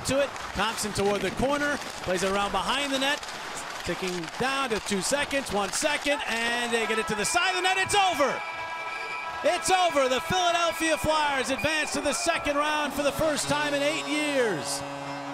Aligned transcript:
onto 0.00 0.16
it. 0.18 0.28
Thompson 0.54 0.92
toward 0.92 1.20
the 1.20 1.30
corner, 1.32 1.76
plays 2.02 2.22
it 2.22 2.32
around 2.32 2.52
behind 2.52 2.92
the 2.92 2.98
net. 2.98 3.20
Ticking 3.84 4.24
down 4.38 4.70
to 4.70 4.80
two 4.80 5.00
seconds, 5.00 5.52
one 5.52 5.70
second, 5.72 6.20
and 6.28 6.72
they 6.72 6.86
get 6.86 6.98
it 6.98 7.06
to 7.08 7.14
the 7.14 7.24
side 7.24 7.50
of 7.50 7.56
the 7.56 7.62
net. 7.62 7.76
It's 7.78 7.94
over. 7.94 8.40
It's 9.42 9.70
over. 9.70 10.08
The 10.08 10.20
Philadelphia 10.20 10.96
Flyers 10.98 11.50
advance 11.50 11.92
to 11.94 12.00
the 12.00 12.12
second 12.12 12.56
round 12.56 12.92
for 12.92 13.02
the 13.02 13.12
first 13.12 13.48
time 13.48 13.74
in 13.74 13.82
eight 13.82 14.06
years 14.06 14.82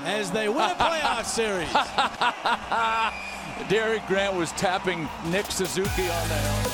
as 0.04 0.30
they 0.30 0.48
win 0.48 0.70
a 0.70 0.74
playoff 0.78 1.24
series. 1.24 1.72
Derek 3.68 4.06
Grant 4.06 4.36
was 4.36 4.52
tapping 4.52 5.08
Nick 5.26 5.46
Suzuki 5.46 6.08
on 6.08 6.28
the 6.28 6.34
helmet. 6.34 6.72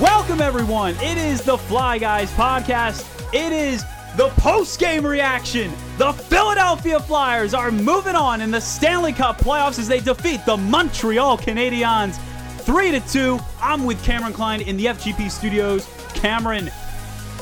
Welcome, 0.00 0.40
everyone. 0.40 0.94
It 0.96 1.18
is 1.18 1.42
the 1.42 1.58
Fly 1.58 1.98
Guys 1.98 2.30
podcast. 2.32 3.06
It 3.34 3.52
is 3.52 3.84
the 4.16 4.28
post 4.36 4.78
game 4.80 5.06
reaction. 5.06 5.72
The 5.98 6.12
Philadelphia 6.12 6.98
Flyers 7.00 7.54
are 7.54 7.70
moving 7.70 8.14
on 8.16 8.40
in 8.40 8.50
the 8.50 8.60
Stanley 8.60 9.12
Cup 9.12 9.38
playoffs 9.38 9.78
as 9.78 9.88
they 9.88 10.00
defeat 10.00 10.44
the 10.46 10.56
Montreal 10.56 11.38
Canadiens 11.38 12.18
3 12.62 12.90
to 12.92 13.00
2. 13.00 13.38
I'm 13.60 13.84
with 13.84 14.02
Cameron 14.04 14.32
Klein 14.32 14.60
in 14.62 14.76
the 14.76 14.86
FGP 14.86 15.30
studios. 15.30 15.88
Cameron, 16.14 16.70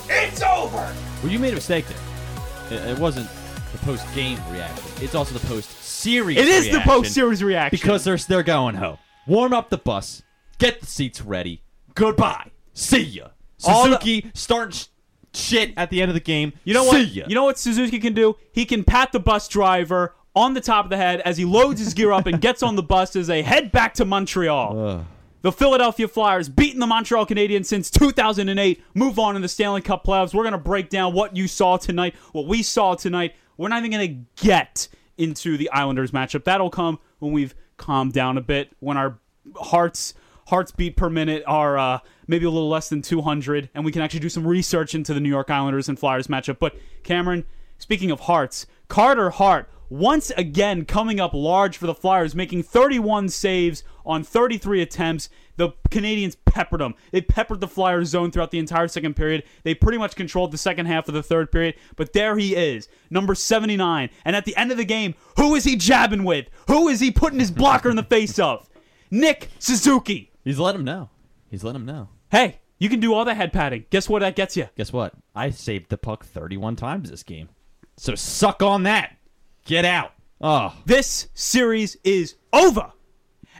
it's 0.09 0.43
over. 0.43 0.95
Well, 1.23 1.33
you 1.33 1.38
made 1.38 1.52
a 1.52 1.57
mistake 1.57 1.87
there. 1.88 2.79
It, 2.79 2.91
it 2.91 2.98
wasn't 2.98 3.29
the 3.73 3.79
post 3.79 4.07
game 4.15 4.38
reaction. 4.51 4.85
It's 5.01 5.15
also 5.15 5.37
the 5.37 5.46
post 5.46 5.71
series. 5.82 6.37
It 6.38 6.48
is 6.48 6.71
the 6.71 6.80
post 6.80 7.12
series 7.12 7.43
reaction. 7.43 7.77
because 7.79 8.05
they're 8.05 8.16
they're 8.19 8.43
going 8.43 8.74
home. 8.74 8.98
Warm 9.27 9.52
up 9.52 9.71
the 9.71 9.79
bus. 9.79 10.23
Get 10.59 10.80
the 10.80 10.87
seats 10.87 11.21
ready. 11.23 11.62
Goodbye. 11.95 12.51
See 12.74 13.02
ya. 13.02 13.29
All 13.65 13.85
the- 13.88 13.98
Suzuki 13.98 14.30
starting 14.35 14.73
sh- 14.73 14.87
shit 15.34 15.73
at 15.77 15.91
the 15.91 16.00
end 16.00 16.10
of 16.10 16.14
the 16.14 16.20
game. 16.20 16.52
You 16.64 16.74
know 16.74 16.84
See 16.84 16.88
what? 16.88 17.09
Ya. 17.09 17.24
You 17.28 17.34
know 17.34 17.45
what 17.45 17.59
Suzuki 17.59 17.98
can 17.98 18.14
do? 18.14 18.37
He 18.52 18.64
can 18.64 18.84
pat 18.84 19.12
the 19.12 19.20
bus 19.20 19.48
driver 19.48 20.14
on 20.34 20.54
the 20.54 20.60
top 20.60 20.84
of 20.84 20.91
the 20.91 20.96
head 20.96 21.20
as 21.20 21.37
he 21.37 21.45
loads 21.45 21.80
his 21.80 21.95
gear 21.95 22.12
up 22.12 22.26
and 22.26 22.40
gets 22.40 22.62
on 22.62 22.76
the 22.76 22.82
bus 22.82 23.16
as 23.16 23.26
they 23.26 23.43
head 23.43 23.73
back 23.73 23.95
to 23.95 24.04
Montreal. 24.04 25.04
The 25.43 25.52
Philadelphia 25.52 26.09
Flyers 26.09 26.48
beating 26.48 26.80
the 26.80 26.87
Montreal 26.87 27.24
Canadiens 27.26 27.66
since 27.66 27.90
2008. 27.90 28.82
Move 28.95 29.18
on 29.18 29.37
in 29.37 29.43
the 29.43 29.48
Stanley 29.48 29.80
Cup 29.80 30.04
playoffs. 30.04 30.35
We're 30.35 30.43
going 30.43 30.52
to 30.52 30.59
break 30.59 30.90
down 30.90 31.12
what 31.12 31.37
you 31.37 31.46
saw 31.46 31.76
tonight, 31.76 32.15
what 32.32 32.46
we 32.46 32.63
saw 32.63 32.95
tonight. 32.95 33.35
We're 33.57 33.68
not 33.68 33.79
even 33.79 33.90
going 33.90 34.09
to 34.09 34.45
get 34.45 34.88
into 35.16 35.57
the 35.57 35.70
Islanders 35.70 36.10
matchup. 36.10 36.45
That'll 36.45 36.70
come 36.70 36.98
when 37.18 37.32
we've 37.32 37.54
calmed 37.76 38.13
down 38.13 38.37
a 38.37 38.40
bit, 38.40 38.70
when 38.80 38.96
our 38.96 39.18
hearts 39.57 40.15
hearts 40.49 40.73
beat 40.73 40.96
per 40.96 41.10
minute 41.10 41.43
are 41.46 41.79
uh, 41.79 41.99
maybe 42.27 42.46
a 42.46 42.51
little 42.51 42.68
less 42.68 42.88
than 42.88 43.02
200, 43.02 43.68
and 43.74 43.85
we 43.85 43.93
can 43.93 44.02
actually 44.02 44.21
do 44.21 44.29
some 44.29 44.46
research 44.46 44.95
into 44.95 45.13
the 45.13 45.21
New 45.21 45.29
York 45.29 45.51
Islanders 45.51 45.88
and 45.88 45.99
Flyers 45.99 46.27
matchup. 46.27 46.59
But 46.59 46.74
Cameron, 47.02 47.45
speaking 47.79 48.10
of 48.10 48.21
hearts, 48.21 48.66
Carter 48.88 49.30
Hart 49.30 49.69
once 49.91 50.30
again 50.37 50.85
coming 50.85 51.21
up 51.21 51.32
large 51.35 51.76
for 51.76 51.87
the 51.87 51.95
Flyers, 51.95 52.35
making 52.35 52.63
31 52.63 53.29
saves 53.29 53.85
on 54.04 54.23
33 54.23 54.82
attempts. 54.82 55.29
The 55.57 55.71
Canadians 55.91 56.37
peppered 56.46 56.80
them. 56.80 56.95
They 57.10 57.21
peppered 57.21 57.60
the 57.60 57.69
Flyers 57.69 58.09
zone 58.09 58.30
throughout 58.30 58.51
the 58.51 58.59
entire 58.59 58.88
second 58.88 59.16
period. 59.16 59.45
They 59.65 59.74
pretty 59.74 59.99
much 59.99 60.15
controlled 60.15 60.52
the 60.52 60.59
second 60.59 60.87
half 60.87 61.09
of 61.09 61.15
the 61.15 61.23
third 61.23 61.51
period. 61.51 61.74
But 61.96 62.13
there 62.13 62.38
he 62.38 62.54
is, 62.54 62.88
number 63.10 63.35
79. 63.35 64.09
And 64.25 64.37
at 64.37 64.44
the 64.44 64.56
end 64.56 64.71
of 64.71 64.76
the 64.76 64.84
game, 64.84 65.15
who 65.37 65.54
is 65.54 65.65
he 65.65 65.76
jabbing 65.76 66.25
with? 66.25 66.49
Who 66.69 66.88
is 66.88 67.00
he 67.00 67.10
putting 67.10 67.41
his 67.41 67.50
blocker 67.50 67.91
in 67.91 67.97
the 67.97 68.03
face 68.03 68.38
of? 68.38 68.69
Nick 69.10 69.50
Suzuki. 69.59 70.28
He's 70.49 70.59
let 70.59 70.75
him 70.75 70.82
know. 70.82 71.10
He's 71.50 71.62
let 71.62 71.77
him 71.77 71.84
know. 71.84 72.09
Hey, 72.31 72.60
you 72.78 72.88
can 72.88 73.00
do 73.00 73.12
all 73.12 73.27
the 73.27 73.34
head 73.34 73.53
patting. 73.53 73.84
Guess 73.91 74.09
what 74.09 74.21
that 74.21 74.34
gets 74.34 74.56
you? 74.56 74.66
Guess 74.78 74.94
what? 74.94 75.12
I 75.34 75.50
saved 75.50 75.91
the 75.91 75.99
puck 75.99 76.25
31 76.25 76.75
times 76.77 77.10
this 77.10 77.22
game. 77.22 77.50
So 77.99 78.15
suck 78.15 78.62
on 78.62 78.84
that. 78.84 79.19
Get 79.66 79.84
out. 79.84 80.12
Oh, 80.41 80.75
This 80.87 81.28
series 81.34 81.99
is 82.03 82.37
over. 82.54 82.93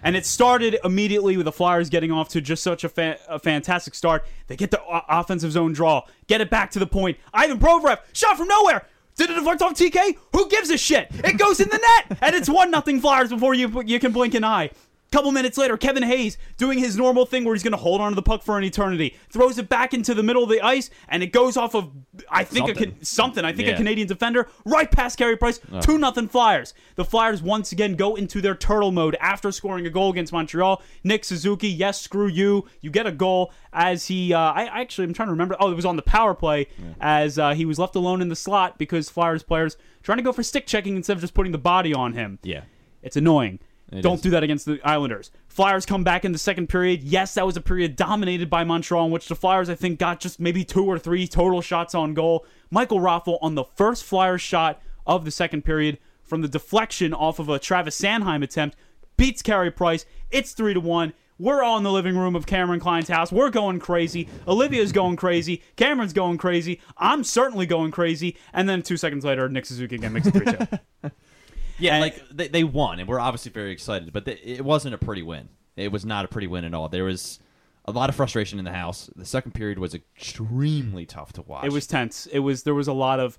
And 0.03 0.17
it 0.17 0.25
started 0.25 0.79
immediately 0.83 1.37
with 1.37 1.45
the 1.45 1.53
Flyers 1.53 1.91
getting 1.91 2.11
off 2.11 2.31
to 2.31 2.41
just 2.41 2.63
such 2.63 2.85
a, 2.85 2.89
fa- 2.89 3.19
a 3.29 3.39
fantastic 3.39 3.95
start. 3.95 4.25
They 4.47 4.57
get 4.57 4.71
the 4.71 4.81
o- 4.81 5.03
offensive 5.11 5.53
zone 5.53 5.75
draw, 5.75 6.05
get 6.27 6.41
it 6.41 6.49
back 6.49 6.71
to 6.71 6.79
the 6.79 6.87
point. 6.87 7.19
Ivan 7.35 7.59
Provorov, 7.59 7.99
shot 8.15 8.39
from 8.39 8.49
nowhere. 8.49 8.87
Did 9.17 9.29
it 9.29 9.35
deflect 9.35 9.61
off 9.61 9.75
TK? 9.75 10.17
Who 10.33 10.49
gives 10.49 10.71
a 10.71 10.79
shit? 10.79 11.09
It 11.13 11.37
goes 11.37 11.61
in 11.61 11.69
the 11.69 11.77
net, 12.09 12.19
and 12.23 12.35
it's 12.35 12.49
one 12.49 12.71
nothing 12.71 13.01
Flyers 13.03 13.29
before 13.29 13.53
you 13.53 13.83
you 13.83 13.99
can 14.01 14.13
blink 14.13 14.33
an 14.35 14.45
eye. 14.45 14.71
Couple 15.11 15.33
minutes 15.33 15.57
later, 15.57 15.77
Kevin 15.79 16.03
Hayes 16.03 16.37
doing 16.59 16.79
his 16.79 16.97
normal 16.97 17.25
thing 17.25 17.45
where 17.45 17.55
he's 17.55 17.63
going 17.63 17.73
to 17.73 17.79
hold 17.79 18.01
onto 18.03 18.15
the 18.15 18.23
puck 18.23 18.43
for 18.43 18.59
an 18.59 18.65
eternity, 18.65 19.17
throws 19.31 19.57
it 19.57 19.67
back 19.69 19.95
into 19.95 20.13
the 20.13 20.23
middle 20.23 20.43
of 20.43 20.51
the 20.51 20.61
ice, 20.61 20.91
and 21.09 21.23
it 21.23 21.29
goes 21.33 21.57
off 21.57 21.75
of 21.75 21.91
I 22.31 22.45
think 22.45 22.67
Something. 22.69 22.93
Can- 22.93 23.05
something. 23.05 23.45
I 23.45 23.53
think 23.53 23.69
a 23.69 23.77
Canadian 23.79 24.07
defender 24.07 24.49
right 24.67 24.91
past 24.91 25.17
Carey 25.17 25.37
Price. 25.37 25.61
Two 25.81 25.97
nothing 25.97 26.29
Flyers. 26.29 26.75
The 26.97 27.05
Flyers 27.07 27.41
once 27.43 27.73
again 27.73 27.95
go 27.95 28.17
into 28.17 28.43
their 28.43 28.55
turtle 28.55 28.93
mode 28.93 29.17
after 29.21 29.51
scoring 29.51 29.87
a 29.87 29.91
goal 29.91 30.11
against 30.11 30.33
Montreal. 30.33 30.83
Nick 31.05 31.25
Suzuki, 31.25 31.69
yes, 31.69 32.01
screw 32.01 32.27
you. 32.27 32.67
You 32.83 32.91
get 32.91 33.07
a 33.07 33.13
goal 33.13 33.51
as 33.73 34.09
he. 34.09 34.35
Uh, 34.35 34.39
I 34.39 34.65
actually 34.65 35.05
I'm 35.05 35.15
trying 35.15 35.29
to 35.29 35.33
remember. 35.33 35.57
Oh, 35.59 35.71
it 35.73 35.75
was 35.75 35.87
on 35.87 35.97
the 35.97 36.03
power 36.03 36.35
play 36.35 36.69
as 37.01 37.39
uh, 37.39 37.55
he 37.55 37.65
was 37.65 37.79
left 37.79 37.97
alone 37.97 38.21
in 38.21 38.29
the 38.29 38.37
slot 38.37 38.77
because 38.79 39.09
Flyers 39.09 39.43
players 39.43 39.79
trying 40.03 40.19
to 40.19 40.23
go 40.25 40.33
for 40.33 40.43
stick 40.43 40.67
checking 40.67 40.97
instead 40.97 41.17
of 41.17 41.21
just 41.23 41.33
putting 41.35 41.53
the 41.53 41.59
body 41.59 41.95
on 41.95 42.13
him. 42.13 42.39
yeah. 42.43 42.63
It's 43.01 43.17
annoying. 43.17 43.61
It 43.91 44.03
Don't 44.03 44.17
is. 44.17 44.21
do 44.21 44.31
that 44.31 44.43
against 44.43 44.67
the 44.67 44.81
Islanders. 44.85 45.31
Flyers 45.49 45.87
come 45.87 46.05
back 46.05 46.25
in 46.25 46.33
the 46.33 46.39
second 46.39 46.69
period. 46.69 47.03
Yes, 47.03 47.35
that 47.35 47.47
was 47.47 47.57
a 47.57 47.61
period 47.61 47.97
dominated 47.97 48.51
by 48.51 48.65
Montreal, 48.65 49.07
in 49.07 49.11
which 49.11 49.29
the 49.29 49.35
Flyers, 49.35 49.71
I 49.71 49.75
think, 49.75 49.99
got 49.99 50.21
just 50.21 50.39
maybe 50.39 50.65
two 50.65 50.85
or 50.85 50.99
three 50.99 51.27
total 51.27 51.63
shots 51.63 51.95
on 51.95 52.13
goal. 52.15 52.45
Michael 52.71 53.01
Raffl 53.01 53.39
on 53.41 53.55
the 53.55 53.65
first 53.65 54.05
Flyers 54.05 54.43
shot 54.43 54.83
of 55.07 55.25
the 55.25 55.31
second 55.31 55.65
period 55.65 55.99
from 56.23 56.43
the 56.43 56.49
deflection 56.49 57.15
off 57.15 57.39
of 57.39 57.49
a 57.49 57.59
Travis 57.59 57.99
Sanheim 57.99 58.43
attempt 58.43 58.77
beats 59.17 59.43
Carey 59.43 59.71
Price. 59.71 60.05
It's 60.31 60.53
three 60.53 60.75
to 60.75 60.81
one. 60.81 61.15
We're 61.41 61.63
all 61.63 61.77
in 61.79 61.85
the 61.85 61.93
living 61.93 62.17
room 62.17 62.35
of 62.35 62.47
Cameron 62.47 62.81
Klein's 62.81 63.09
house. 63.09 63.31
We're 63.31 63.51
going 63.51 63.79
crazy. 63.79 64.29
Olivia's 64.49 64.91
going 64.91 65.15
crazy. 65.17 65.63
Cameron's 65.77 66.13
going 66.13 66.37
crazy. 66.37 66.81
I'm 66.97 67.23
certainly 67.23 67.65
going 67.65 67.93
crazy. 67.93 68.37
And 68.53 68.69
then 68.69 68.83
two 68.83 68.97
seconds 68.97 69.25
later, 69.25 69.49
Nick 69.49 69.65
Suzuki 69.65 69.95
again 69.95 70.13
makes 70.13 70.27
it 70.27 70.33
3 70.33 70.45
2. 70.45 71.11
Yeah, 71.79 71.95
And- 71.95 72.03
like 72.03 72.23
they, 72.31 72.49
they 72.49 72.65
won, 72.65 72.99
and 73.01 73.09
we're 73.09 73.21
obviously 73.21 73.53
very 73.53 73.71
excited. 73.73 74.13
But 74.13 74.25
they, 74.25 74.33
it 74.35 74.65
wasn't 74.65 74.95
a 74.95 74.99
pretty 74.99 75.23
win. 75.23 75.49
It 75.77 75.93
was 75.93 76.05
not 76.05 76.25
a 76.25 76.29
pretty 76.29 76.47
win 76.49 76.65
at 76.65 76.75
all. 76.75 76.89
There 76.89 77.05
was 77.05 77.39
a 77.85 77.93
lot 77.93 78.09
of 78.09 78.17
frustration 78.17 78.59
in 78.59 78.65
the 78.65 78.73
house. 78.73 79.09
The 79.17 79.25
second 79.25 79.53
period 79.53 79.79
was 79.79 79.95
extremely 79.95 81.07
tough 81.07 81.33
to 81.35 81.43
watch. 81.43 81.65
It 81.65 81.73
was 81.73 81.87
tense. 81.87 82.27
It 82.27 82.41
was 82.41 82.65
there 82.65 82.75
was 82.75 82.89
a 82.89 82.93
lot 82.93 83.21
of 83.21 83.39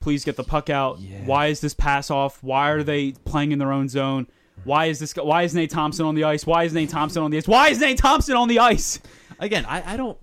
please 0.00 0.24
get 0.24 0.36
the 0.36 0.44
puck 0.44 0.68
out. 0.70 0.98
Yeah. 0.98 1.24
Why 1.24 1.46
is 1.46 1.60
this 1.60 1.74
pass 1.74 2.10
off? 2.10 2.42
Why 2.42 2.70
are 2.70 2.82
they 2.82 3.12
playing 3.12 3.52
in 3.52 3.58
their 3.58 3.72
own 3.72 3.88
zone? 3.88 4.26
Why 4.64 4.86
is 4.86 4.98
this 4.98 5.12
guy, 5.12 5.22
why 5.22 5.42
is 5.42 5.54
Nate 5.54 5.70
Thompson 5.70 6.06
on 6.06 6.14
the 6.14 6.24
ice? 6.24 6.46
Why 6.46 6.64
is 6.64 6.72
Nate 6.72 6.88
Thompson 6.90 7.22
on 7.22 7.30
the 7.30 7.38
ice? 7.38 7.48
Why 7.48 7.68
is 7.68 7.80
Nate 7.80 7.98
Thompson 7.98 8.36
on 8.36 8.48
the 8.48 8.58
ice? 8.60 9.00
again. 9.40 9.64
I, 9.66 9.94
I 9.94 9.96
don't 9.96 10.16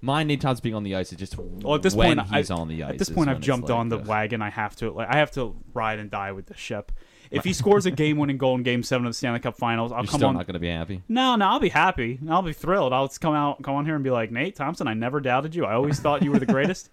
mind 0.00 0.28
Nate 0.28 0.40
Thompson 0.40 0.62
being 0.62 0.74
on 0.74 0.82
the 0.82 0.96
ice. 0.96 1.12
It's 1.12 1.18
just 1.20 1.36
Well, 1.38 1.74
at 1.74 1.82
this 1.82 1.94
when 1.94 2.16
point, 2.16 2.28
he's 2.34 2.50
I, 2.50 2.54
on 2.54 2.68
the 2.68 2.82
ice. 2.82 2.92
At 2.92 2.98
this 2.98 3.10
point, 3.10 3.30
I've 3.30 3.40
jumped 3.40 3.68
like, 3.68 3.78
on 3.78 3.88
the 3.88 3.98
wagon. 3.98 4.42
I 4.42 4.50
have 4.50 4.76
to 4.76 4.90
like 4.90 5.08
I 5.08 5.16
have 5.16 5.30
to 5.32 5.56
ride 5.74 5.98
and 5.98 6.10
die 6.10 6.32
with 6.32 6.46
the 6.46 6.56
ship. 6.56 6.92
If 7.30 7.44
he 7.44 7.52
scores 7.60 7.86
a 7.86 7.92
game-winning 7.92 8.38
goal 8.38 8.56
in 8.56 8.64
Game 8.64 8.82
Seven 8.82 9.06
of 9.06 9.10
the 9.10 9.16
Stanley 9.16 9.38
Cup 9.38 9.56
Finals, 9.56 9.92
I'll 9.92 9.98
You're 9.98 10.06
come 10.06 10.18
still 10.18 10.28
on. 10.30 10.34
not 10.34 10.46
going 10.46 10.54
to 10.54 10.60
be 10.60 10.68
happy. 10.68 11.02
No, 11.08 11.36
no, 11.36 11.46
I'll 11.46 11.60
be 11.60 11.68
happy. 11.68 12.18
I'll 12.28 12.42
be 12.42 12.52
thrilled. 12.52 12.92
I'll 12.92 13.06
just 13.06 13.20
come 13.20 13.34
out, 13.34 13.62
come 13.62 13.74
on 13.76 13.84
here, 13.84 13.94
and 13.94 14.02
be 14.02 14.10
like, 14.10 14.32
Nate 14.32 14.56
Thompson, 14.56 14.88
I 14.88 14.94
never 14.94 15.20
doubted 15.20 15.54
you. 15.54 15.64
I 15.64 15.74
always 15.74 16.00
thought 16.00 16.22
you 16.22 16.32
were 16.32 16.40
the 16.40 16.46
greatest. 16.46 16.90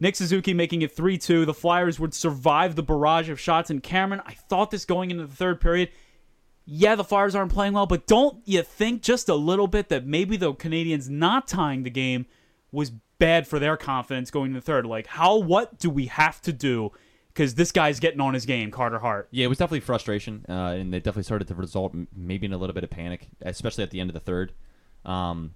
Nick 0.00 0.16
Suzuki 0.16 0.52
making 0.52 0.82
it 0.82 0.92
3 0.92 1.16
2. 1.16 1.46
The 1.46 1.54
Flyers 1.54 1.98
would 1.98 2.12
survive 2.12 2.74
the 2.74 2.82
barrage 2.82 3.30
of 3.30 3.40
shots. 3.40 3.70
And 3.70 3.82
Cameron, 3.82 4.20
I 4.26 4.34
thought 4.34 4.70
this 4.70 4.84
going 4.84 5.10
into 5.10 5.26
the 5.26 5.34
third 5.34 5.60
period. 5.60 5.90
Yeah, 6.66 6.94
the 6.94 7.04
Flyers 7.04 7.34
aren't 7.34 7.52
playing 7.52 7.74
well, 7.74 7.86
but 7.86 8.06
don't 8.06 8.38
you 8.46 8.62
think 8.62 9.02
just 9.02 9.28
a 9.28 9.34
little 9.34 9.66
bit 9.66 9.90
that 9.90 10.06
maybe 10.06 10.36
the 10.36 10.54
Canadians 10.54 11.10
not 11.10 11.46
tying 11.46 11.82
the 11.82 11.90
game 11.90 12.26
was 12.72 12.90
bad 13.18 13.46
for 13.46 13.58
their 13.58 13.76
confidence 13.76 14.30
going 14.30 14.46
into 14.46 14.60
the 14.60 14.64
third? 14.64 14.86
Like, 14.86 15.06
how, 15.06 15.36
what 15.36 15.78
do 15.78 15.90
we 15.90 16.06
have 16.06 16.40
to 16.42 16.52
do? 16.52 16.90
Because 17.28 17.54
this 17.56 17.72
guy's 17.72 18.00
getting 18.00 18.20
on 18.20 18.32
his 18.32 18.46
game, 18.46 18.70
Carter 18.70 18.98
Hart. 18.98 19.28
Yeah, 19.30 19.44
it 19.44 19.48
was 19.48 19.58
definitely 19.58 19.80
frustration, 19.80 20.46
uh, 20.48 20.52
and 20.52 20.92
they 20.92 21.00
definitely 21.00 21.24
started 21.24 21.48
to 21.48 21.54
result 21.54 21.94
maybe 22.16 22.46
in 22.46 22.52
a 22.52 22.58
little 22.58 22.74
bit 22.74 22.84
of 22.84 22.90
panic, 22.90 23.28
especially 23.42 23.82
at 23.84 23.90
the 23.90 24.00
end 24.00 24.08
of 24.08 24.14
the 24.14 24.20
third. 24.20 24.52
Um, 25.04 25.54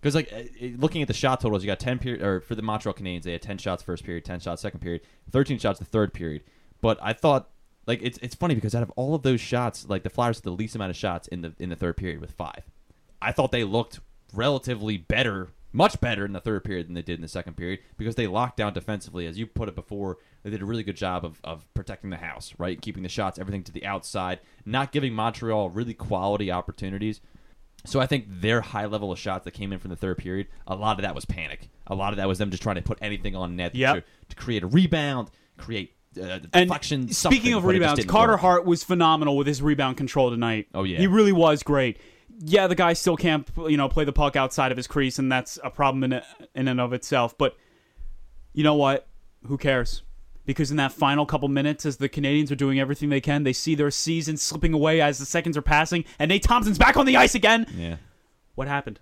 because 0.00 0.14
like 0.14 0.32
uh, 0.32 0.66
looking 0.78 1.02
at 1.02 1.08
the 1.08 1.14
shot 1.14 1.40
totals, 1.40 1.62
you 1.62 1.66
got 1.66 1.80
ten 1.80 1.98
period 1.98 2.22
or 2.22 2.40
for 2.40 2.54
the 2.54 2.62
Montreal 2.62 2.94
Canadiens, 2.94 3.22
they 3.22 3.32
had 3.32 3.42
ten 3.42 3.58
shots 3.58 3.82
first 3.82 4.04
period, 4.04 4.24
ten 4.24 4.40
shots 4.40 4.62
second 4.62 4.80
period, 4.80 5.02
thirteen 5.30 5.58
shots 5.58 5.78
the 5.78 5.84
third 5.84 6.14
period. 6.14 6.42
But 6.80 6.98
I 7.02 7.12
thought 7.12 7.50
like 7.88 8.00
it's 8.02 8.18
it's 8.18 8.34
funny 8.34 8.54
because 8.54 8.74
out 8.74 8.82
of 8.84 8.90
all 8.90 9.14
of 9.14 9.22
those 9.22 9.40
shots, 9.40 9.86
like 9.88 10.02
the 10.04 10.10
Flyers 10.10 10.36
had 10.36 10.44
the 10.44 10.50
least 10.50 10.76
amount 10.76 10.90
of 10.90 10.96
shots 10.96 11.26
in 11.26 11.40
the 11.40 11.54
in 11.58 11.70
the 11.70 11.76
third 11.76 11.96
period 11.96 12.20
with 12.20 12.30
five. 12.32 12.62
I 13.20 13.32
thought 13.32 13.50
they 13.50 13.64
looked 13.64 13.98
relatively 14.32 14.98
better, 14.98 15.48
much 15.72 16.00
better 16.00 16.24
in 16.24 16.32
the 16.34 16.40
third 16.40 16.62
period 16.64 16.86
than 16.86 16.94
they 16.94 17.02
did 17.02 17.16
in 17.16 17.22
the 17.22 17.28
second 17.28 17.56
period 17.56 17.80
because 17.96 18.14
they 18.14 18.26
locked 18.26 18.58
down 18.58 18.74
defensively. 18.74 19.26
As 19.26 19.38
you 19.38 19.46
put 19.46 19.68
it 19.68 19.74
before, 19.74 20.18
they 20.42 20.50
did 20.50 20.62
a 20.62 20.66
really 20.66 20.82
good 20.84 20.96
job 20.96 21.24
of, 21.24 21.40
of 21.42 21.66
protecting 21.74 22.10
the 22.10 22.18
house, 22.18 22.54
right? 22.58 22.80
Keeping 22.80 23.02
the 23.02 23.08
shots, 23.08 23.38
everything 23.38 23.64
to 23.64 23.72
the 23.72 23.86
outside, 23.86 24.38
not 24.64 24.92
giving 24.92 25.14
Montreal 25.14 25.70
really 25.70 25.94
quality 25.94 26.52
opportunities. 26.52 27.20
So 27.86 28.00
I 28.00 28.06
think 28.06 28.26
their 28.28 28.60
high 28.60 28.86
level 28.86 29.10
of 29.10 29.18
shots 29.18 29.44
that 29.46 29.52
came 29.52 29.72
in 29.72 29.78
from 29.78 29.90
the 29.90 29.96
third 29.96 30.18
period, 30.18 30.48
a 30.66 30.74
lot 30.76 30.98
of 30.98 31.02
that 31.02 31.14
was 31.14 31.24
panic. 31.24 31.70
A 31.86 31.94
lot 31.94 32.12
of 32.12 32.18
that 32.18 32.28
was 32.28 32.38
them 32.38 32.50
just 32.50 32.62
trying 32.62 32.76
to 32.76 32.82
put 32.82 32.98
anything 33.00 33.34
on 33.34 33.56
net 33.56 33.74
Yep. 33.74 33.94
to, 33.96 34.04
to 34.28 34.36
create 34.36 34.62
a 34.62 34.66
rebound, 34.66 35.30
create 35.56 35.94
uh, 36.20 36.40
And 36.52 36.66
deflection. 36.68 37.08
speaking 37.10 37.54
of 37.54 37.62
but 37.62 37.74
it 37.74 37.78
just 37.78 37.82
rebounds, 37.96 38.04
Carter 38.06 38.32
work. 38.34 38.40
Hart 38.40 38.64
was 38.64 38.82
phenomenal 38.84 39.36
with 39.36 39.46
his 39.46 39.60
rebound 39.62 39.96
control 39.96 40.30
tonight. 40.30 40.66
Oh, 40.74 40.84
yeah. 40.84 40.98
he 40.98 41.06
really 41.06 41.32
was 41.32 41.62
great. 41.62 41.98
Yeah, 42.40 42.66
the 42.68 42.74
guy 42.74 42.92
still 42.92 43.16
can't 43.16 43.48
you 43.68 43.76
know 43.76 43.88
play 43.88 44.04
the 44.04 44.12
puck 44.12 44.36
outside 44.36 44.70
of 44.70 44.76
his 44.76 44.86
crease, 44.86 45.18
and 45.18 45.30
that's 45.30 45.58
a 45.64 45.70
problem 45.70 46.04
in 46.04 46.22
in 46.54 46.68
and 46.68 46.80
of 46.80 46.92
itself. 46.92 47.36
But 47.36 47.56
you 48.52 48.62
know 48.62 48.74
what? 48.74 49.08
Who 49.46 49.58
cares? 49.58 50.02
Because 50.46 50.70
in 50.70 50.76
that 50.78 50.92
final 50.92 51.26
couple 51.26 51.48
minutes, 51.48 51.84
as 51.84 51.96
the 51.98 52.08
Canadians 52.08 52.50
are 52.52 52.56
doing 52.56 52.78
everything 52.80 53.08
they 53.08 53.20
can, 53.20 53.42
they 53.42 53.52
see 53.52 53.74
their 53.74 53.90
season 53.90 54.36
slipping 54.36 54.72
away 54.72 55.00
as 55.00 55.18
the 55.18 55.26
seconds 55.26 55.56
are 55.56 55.62
passing, 55.62 56.04
and 56.18 56.28
Nate 56.28 56.42
Thompson's 56.42 56.78
back 56.78 56.96
on 56.96 57.06
the 57.06 57.16
ice 57.16 57.34
again. 57.34 57.66
Yeah. 57.76 57.96
What 58.54 58.68
happened? 58.68 59.00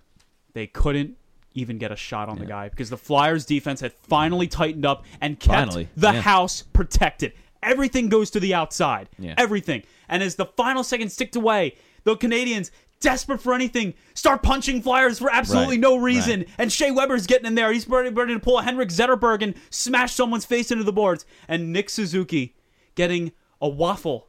They 0.53 0.65
couldn't 0.67 1.15
even 1.57 1.77
get 1.77 1.91
a 1.91 1.95
shot 1.95 2.29
on 2.29 2.37
the 2.37 2.45
guy 2.45 2.69
because 2.69 2.89
the 2.89 2.97
Flyers 2.97 3.45
defense 3.45 3.81
had 3.81 3.91
finally 3.93 4.47
tightened 4.47 4.85
up 4.85 5.03
and 5.19 5.39
kept 5.39 5.53
Finally, 5.71 5.89
the 5.95 6.13
yeah. 6.13 6.21
house 6.21 6.61
protected. 6.61 7.33
Everything 7.63 8.07
goes 8.07 8.29
to 8.31 8.39
the 8.39 8.53
outside. 8.53 9.09
Yeah. 9.17 9.33
Everything. 9.37 9.83
And 10.07 10.21
as 10.21 10.35
the 10.35 10.45
final 10.45 10.83
seconds 10.83 11.15
ticked 11.15 11.35
away, 11.35 11.75
the 12.03 12.15
Canadians, 12.15 12.71
desperate 12.99 13.41
for 13.41 13.53
anything, 13.53 13.95
start 14.13 14.43
punching 14.43 14.81
Flyers 14.83 15.19
for 15.19 15.31
absolutely 15.31 15.75
Right, 15.77 15.81
no 15.81 15.97
reason. 15.97 16.41
right. 16.41 16.49
And 16.59 16.71
Shea 16.71 16.91
Weber's 16.91 17.25
getting 17.27 17.47
in 17.47 17.55
there. 17.55 17.73
He's 17.73 17.87
ready, 17.87 18.09
ready 18.09 18.33
to 18.35 18.39
pull 18.39 18.59
a 18.59 18.63
Henrik 18.63 18.89
Zetterberg 18.89 19.41
and 19.41 19.55
smash 19.71 20.13
someone's 20.13 20.45
face 20.45 20.71
into 20.71 20.83
the 20.83 20.93
boards. 20.93 21.25
And 21.47 21.73
Nick 21.73 21.89
Suzuki 21.89 22.55
getting 22.95 23.31
a 23.59 23.67
waffle 23.67 24.27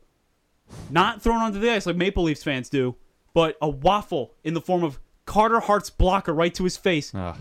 not 0.91 1.23
thrown 1.23 1.41
onto 1.41 1.59
the 1.61 1.71
ice 1.71 1.87
like 1.87 1.97
Maple 1.97 2.25
Leafs 2.25 2.43
fans 2.43 2.69
do, 2.69 2.97
but 3.35 3.57
a 3.61 3.69
waffle 3.69 4.35
in 4.45 4.55
the 4.55 4.61
form 4.61 4.85
of 4.85 4.99
Carter 5.29 5.61
Hart's 5.61 5.91
blocker 5.91 6.33
right 6.33 6.55
to 6.55 6.65
his 6.65 6.79
face. 6.79 7.15
Ugh. 7.15 7.37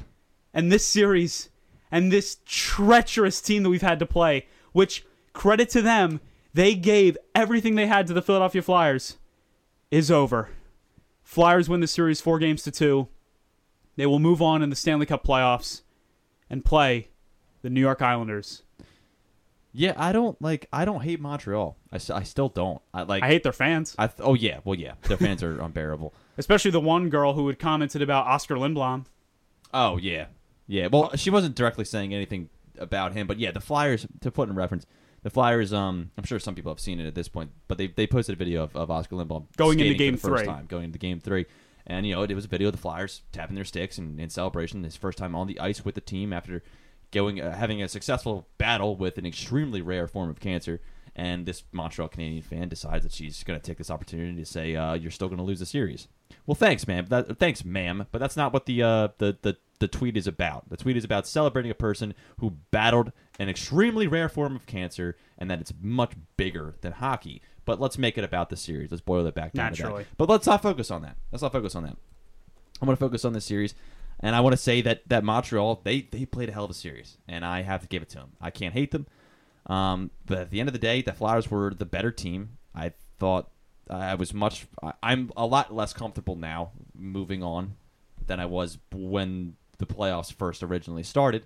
And 0.54 0.69
this 0.69 0.86
series 0.86 1.48
and 1.89 2.12
this 2.12 2.38
treacherous 2.45 3.39
team 3.39 3.63
that 3.63 3.69
we've 3.69 3.81
had 3.81 3.98
to 4.00 4.06
play, 4.06 4.45
which 4.74 5.06
credit 5.31 5.69
to 5.69 5.81
them, 5.81 6.19
they 6.54 6.75
gave 6.75 7.18
everything 7.34 7.75
they 7.75 7.88
had 7.88 8.06
to 8.07 8.13
the 8.13 8.22
Philadelphia 8.22 8.62
Flyers, 8.62 9.16
is 9.89 10.12
over. 10.12 10.50
Flyers 11.24 11.69
win 11.69 11.80
the 11.80 11.88
series 11.88 12.19
four 12.19 12.39
games 12.39 12.62
to 12.63 12.72
two. 12.72 13.07
They 13.95 14.06
will 14.06 14.19
move 14.19 14.42
on 14.42 14.62
in 14.62 14.69
the 14.69 14.75
Stanley 14.75 15.06
Cup 15.06 15.25
playoffs 15.25 15.81
and 16.50 16.66
play 16.66 17.07
the 17.62 17.69
New 17.69 17.80
York 17.81 18.01
Islanders. 18.01 18.63
Yeah, 19.72 19.94
I 19.95 20.12
don't 20.12 20.42
like. 20.42 20.68
I 20.74 20.84
don't 20.84 21.04
hate 21.04 21.22
Montreal. 21.22 21.78
I 21.92 22.00
still 22.00 22.50
don't. 22.50 22.81
I 22.94 23.04
like. 23.04 23.24
I 23.24 23.28
hate 23.28 23.44
their 23.44 23.54
fans, 23.54 23.95
I 23.98 24.07
th- 24.07 24.19
oh 24.22 24.34
yeah. 24.34 24.60
Well 24.66 24.78
yeah. 24.78 24.95
Their 25.04 25.18
fans 25.18 25.42
are 25.42 25.57
unbearable. 25.62 26.13
Especially 26.38 26.72
the 26.72 26.80
one 26.80 27.10
girl 27.10 27.34
who 27.34 27.48
had 27.48 27.60
commented 27.60 28.01
about 28.01 28.28
Oskar 28.28 28.56
Lindblom. 28.56 29.06
Oh 29.74 29.98
yeah. 29.98 30.28
Yeah. 30.68 30.88
Well, 30.88 31.16
she 31.16 31.30
wasn't 31.30 31.56
directly 31.56 31.86
saying 31.86 32.13
anything 32.13 32.50
about 32.78 33.13
him, 33.13 33.28
but 33.28 33.39
yeah, 33.39 33.51
the 33.51 33.60
Flyers. 33.60 34.06
To 34.22 34.31
put 34.31 34.50
in 34.50 34.56
reference, 34.56 34.86
the 35.24 35.30
Flyers. 35.30 35.74
Um, 35.74 36.12
I'm 36.18 36.24
sure 36.24 36.39
some 36.39 36.56
people 36.56 36.72
have 36.72 36.80
seen 36.80 37.00
it 37.00 37.07
at 37.07 37.16
this 37.16 37.28
point, 37.28 37.51
but 37.68 37.78
they 37.78 37.88
they 37.88 38.07
posted 38.07 38.34
a 38.34 38.38
video 38.38 38.63
of, 38.63 38.75
of 38.75 38.92
Oskar 38.92 39.16
Lindblom 39.16 39.45
Going 39.57 39.80
into 39.80 39.95
game 39.95 40.18
for 40.18 40.28
the 40.28 40.31
first 40.36 40.44
three. 40.45 40.54
time, 40.54 40.66
going 40.68 40.86
into 40.86 41.00
game 41.00 41.19
three. 41.19 41.45
And 41.86 42.06
you 42.06 42.16
know, 42.16 42.24
it 42.24 42.34
was 42.34 42.45
a 42.45 42.50
video 42.50 42.68
of 42.68 42.74
the 42.74 42.81
Flyers 42.81 43.22
tapping 43.31 43.56
their 43.56 43.66
sticks 43.66 43.98
and 43.98 44.19
in 44.19 44.30
celebration. 44.30 44.84
His 44.84 44.98
first 44.98 45.18
time 45.18 45.36
on 45.36 45.48
the 45.48 45.60
ice 45.60 45.86
with 45.86 45.95
the 45.95 46.01
team 46.01 46.34
after 46.34 46.62
going 47.12 47.42
uh, 47.42 47.56
having 47.56 47.81
a 47.81 47.88
successful 47.88 48.48
battle 48.57 48.95
with 48.95 49.18
an 49.18 49.25
extremely 49.25 49.81
rare 49.81 50.07
form 50.07 50.30
of 50.30 50.39
cancer. 50.39 50.81
And 51.17 51.47
this 51.47 51.63
Montreal 51.71 52.09
Canadian 52.09 52.43
fan 52.43 52.69
decides 52.69 53.03
that 53.03 53.11
she's 53.11 53.43
going 53.43 53.59
to 53.59 53.65
take 53.65 53.79
this 53.79 53.89
opportunity 53.89 54.37
to 54.37 54.45
say, 54.45 54.75
uh, 54.75 54.93
"You're 54.93 55.09
still 55.11 55.27
going 55.27 55.39
to 55.39 55.43
lose 55.43 55.59
the 55.59 55.65
series." 55.65 56.07
Well, 56.45 56.53
thanks, 56.55 56.87
ma'am. 56.87 57.07
That, 57.09 57.39
thanks, 57.39 57.65
ma'am. 57.65 58.05
But 58.11 58.19
that's 58.19 58.37
not 58.37 58.53
what 58.53 58.67
the, 58.67 58.83
uh, 58.83 59.07
the 59.17 59.35
the 59.41 59.57
the 59.79 59.87
tweet 59.87 60.15
is 60.15 60.27
about. 60.27 60.69
The 60.69 60.77
tweet 60.77 60.95
is 60.95 61.03
about 61.03 61.27
celebrating 61.27 61.71
a 61.71 61.75
person 61.75 62.13
who 62.39 62.51
battled 62.71 63.11
an 63.39 63.49
extremely 63.49 64.07
rare 64.07 64.29
form 64.29 64.55
of 64.55 64.67
cancer, 64.67 65.17
and 65.39 65.49
that 65.49 65.59
it's 65.59 65.73
much 65.81 66.13
bigger 66.37 66.75
than 66.81 66.93
hockey. 66.93 67.41
But 67.65 67.81
let's 67.81 67.97
make 67.97 68.17
it 68.17 68.23
about 68.23 68.49
the 68.49 68.55
series. 68.55 68.91
Let's 68.91 69.01
boil 69.01 69.25
it 69.25 69.33
back 69.35 69.53
down. 69.53 69.71
to 69.71 69.77
that. 69.77 69.83
Naturally. 69.83 70.05
But 70.17 70.29
let's 70.29 70.45
not 70.45 70.61
focus 70.61 70.91
on 70.91 71.01
that. 71.01 71.17
Let's 71.31 71.41
not 71.41 71.51
focus 71.51 71.75
on 71.75 71.83
that. 71.83 71.97
I 72.81 72.85
want 72.85 72.97
to 72.99 73.03
focus 73.03 73.25
on 73.25 73.33
this 73.33 73.45
series, 73.45 73.73
and 74.19 74.35
I 74.35 74.41
want 74.41 74.53
to 74.53 74.57
say 74.61 74.81
that 74.81 75.01
that 75.09 75.23
Montreal 75.23 75.81
they 75.83 76.01
they 76.11 76.25
played 76.25 76.49
a 76.49 76.51
hell 76.51 76.65
of 76.65 76.71
a 76.71 76.75
series, 76.75 77.17
and 77.27 77.43
I 77.43 77.63
have 77.63 77.81
to 77.81 77.87
give 77.87 78.03
it 78.03 78.09
to 78.09 78.17
them. 78.17 78.33
I 78.39 78.51
can't 78.51 78.73
hate 78.73 78.91
them, 78.91 79.07
um, 79.67 80.11
but 80.25 80.37
at 80.39 80.49
the 80.49 80.59
end 80.59 80.69
of 80.69 80.73
the 80.73 80.79
day, 80.79 81.01
the 81.01 81.13
Flyers 81.13 81.51
were 81.51 81.73
the 81.73 81.85
better 81.85 82.11
team. 82.11 82.57
I 82.73 82.93
thought 83.19 83.49
I 83.89 84.15
was 84.15 84.33
much. 84.33 84.65
I- 84.81 84.93
I'm 85.03 85.31
a 85.37 85.45
lot 85.45 85.73
less 85.73 85.93
comfortable 85.93 86.35
now 86.35 86.71
moving 86.95 87.43
on 87.43 87.75
than 88.25 88.39
I 88.39 88.45
was 88.45 88.77
when 88.91 89.55
the 89.77 89.85
playoffs 89.85 90.33
first 90.33 90.63
originally 90.63 91.03
started. 91.03 91.45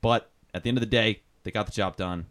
But 0.00 0.30
at 0.54 0.62
the 0.62 0.68
end 0.68 0.78
of 0.78 0.80
the 0.80 0.86
day, 0.86 1.22
they 1.42 1.50
got 1.50 1.66
the 1.66 1.72
job 1.72 1.96
done. 1.96 2.26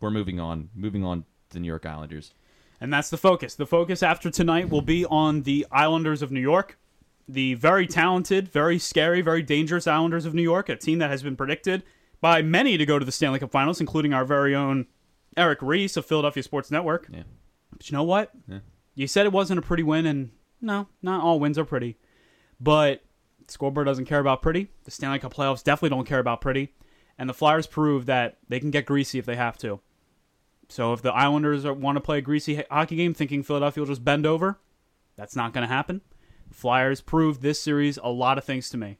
We're 0.00 0.10
moving 0.10 0.40
on. 0.40 0.70
Moving 0.74 1.04
on 1.04 1.22
to 1.50 1.54
the 1.54 1.60
New 1.60 1.68
York 1.68 1.86
Islanders. 1.86 2.32
And 2.80 2.92
that's 2.92 3.10
the 3.10 3.16
focus. 3.16 3.54
The 3.56 3.66
focus 3.66 4.02
after 4.02 4.30
tonight 4.30 4.70
will 4.70 4.82
be 4.82 5.04
on 5.06 5.42
the 5.42 5.66
Islanders 5.72 6.22
of 6.22 6.30
New 6.30 6.40
York, 6.40 6.78
the 7.28 7.54
very 7.54 7.86
talented, 7.88 8.48
very 8.48 8.78
scary, 8.78 9.20
very 9.20 9.42
dangerous 9.42 9.86
Islanders 9.88 10.24
of 10.24 10.34
New 10.34 10.42
York, 10.42 10.68
a 10.68 10.76
team 10.76 10.98
that 10.98 11.10
has 11.10 11.22
been 11.22 11.34
predicted 11.36 11.82
by 12.20 12.42
many 12.42 12.76
to 12.76 12.86
go 12.86 12.98
to 12.98 13.04
the 13.04 13.12
Stanley 13.12 13.38
Cup 13.38 13.50
Finals, 13.50 13.80
including 13.80 14.12
our 14.12 14.24
very 14.24 14.54
own 14.54 14.86
Eric 15.36 15.60
Reese 15.62 15.96
of 15.96 16.06
Philadelphia 16.06 16.42
Sports 16.42 16.70
Network. 16.70 17.08
Yeah. 17.12 17.22
But 17.70 17.90
you 17.90 17.96
know 17.96 18.02
what? 18.02 18.32
You 18.94 19.06
said 19.06 19.26
it 19.26 19.32
wasn't 19.32 19.58
a 19.58 19.62
pretty 19.62 19.82
win, 19.84 20.06
and 20.06 20.30
no, 20.60 20.88
not 21.02 21.22
all 21.22 21.38
wins 21.38 21.58
are 21.58 21.64
pretty. 21.64 21.96
But 22.60 23.02
scoreboard 23.46 23.86
doesn't 23.86 24.06
care 24.06 24.18
about 24.18 24.42
pretty. 24.42 24.68
The 24.84 24.90
Stanley 24.90 25.20
Cup 25.20 25.34
playoffs 25.34 25.62
definitely 25.62 25.96
don't 25.96 26.06
care 26.06 26.18
about 26.18 26.40
pretty. 26.40 26.74
And 27.16 27.28
the 27.28 27.34
Flyers 27.34 27.66
prove 27.66 28.06
that 28.06 28.38
they 28.48 28.58
can 28.60 28.70
get 28.70 28.86
greasy 28.86 29.18
if 29.18 29.26
they 29.26 29.36
have 29.36 29.56
to. 29.58 29.80
So 30.68 30.92
if 30.92 31.02
the 31.02 31.12
Islanders 31.12 31.64
want 31.64 31.96
to 31.96 32.00
play 32.00 32.18
a 32.18 32.22
greasy 32.22 32.62
hockey 32.70 32.96
game, 32.96 33.14
thinking 33.14 33.42
Philadelphia 33.42 33.80
will 33.80 33.88
just 33.88 34.04
bend 34.04 34.26
over, 34.26 34.58
that's 35.16 35.34
not 35.36 35.52
going 35.52 35.66
to 35.66 35.72
happen. 35.72 36.00
Flyers 36.52 37.00
proved 37.00 37.42
this 37.42 37.60
series 37.60 37.98
a 37.98 38.08
lot 38.08 38.38
of 38.38 38.44
things 38.44 38.70
to 38.70 38.76
me. 38.76 38.98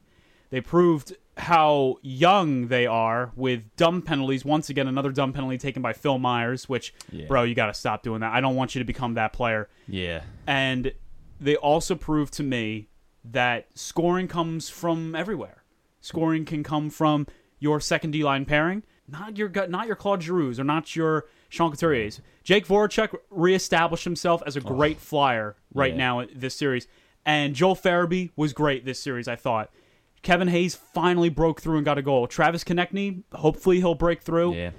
They 0.49 0.61
proved 0.61 1.15
how 1.39 1.97
young 2.01 2.67
they 2.67 2.85
are 2.85 3.31
with 3.35 3.63
dumb 3.77 4.01
penalties. 4.01 4.43
Once 4.45 4.69
again, 4.69 4.87
another 4.87 5.11
dumb 5.11 5.33
penalty 5.33 5.57
taken 5.57 5.81
by 5.81 5.93
Phil 5.93 6.17
Myers, 6.19 6.67
which, 6.69 6.93
Yeah. 7.11 7.25
bro, 7.27 7.43
you 7.43 7.55
got 7.55 7.67
to 7.67 7.73
stop 7.73 8.03
doing 8.03 8.21
that. 8.21 8.33
I 8.33 8.41
don't 8.41 8.55
want 8.55 8.75
you 8.75 8.79
to 8.79 8.85
become 8.85 9.13
that 9.15 9.33
player. 9.33 9.69
Yeah. 9.87 10.21
And 10.45 10.91
they 11.39 11.55
also 11.55 11.95
proved 11.95 12.33
to 12.33 12.43
me 12.43 12.89
that 13.23 13.67
scoring 13.75 14.27
comes 14.27 14.69
from 14.69 15.15
everywhere. 15.15 15.63
Scoring 16.01 16.45
can 16.45 16.63
come 16.63 16.89
from 16.89 17.27
your 17.59 17.79
second 17.79 18.11
D 18.11 18.23
line 18.23 18.45
pairing, 18.45 18.83
not 19.07 19.37
your 19.37 19.49
gut, 19.49 19.69
not 19.69 19.87
your 19.87 19.95
Claude 19.95 20.21
Giroux's 20.21 20.59
or 20.59 20.63
not 20.63 20.95
your 20.95 21.25
Sean 21.49 21.71
Couturier's. 21.71 22.21
Jake 22.43 22.65
Voracek 22.67 23.13
reestablished 23.29 24.03
himself 24.05 24.41
as 24.45 24.55
a 24.55 24.61
great 24.61 24.99
flyer 24.99 25.55
right 25.73 25.91
Yeah. 25.91 25.97
now 25.97 26.19
in 26.19 26.29
this 26.33 26.55
series, 26.55 26.87
and 27.25 27.53
Joel 27.55 27.75
Farabee 27.75 28.31
was 28.35 28.53
great 28.53 28.85
this 28.85 28.99
series. 28.99 29.27
I 29.27 29.35
thought. 29.35 29.71
Kevin 30.21 30.47
Hayes 30.49 30.75
finally 30.75 31.29
broke 31.29 31.61
through 31.61 31.77
and 31.77 31.85
got 31.85 31.97
a 31.97 32.01
goal. 32.01 32.27
Travis 32.27 32.63
Konecny, 32.63 33.23
hopefully 33.33 33.77
he'll 33.77 33.95
break 33.95 34.21
through 34.21 34.53
Yeah. 34.55 34.71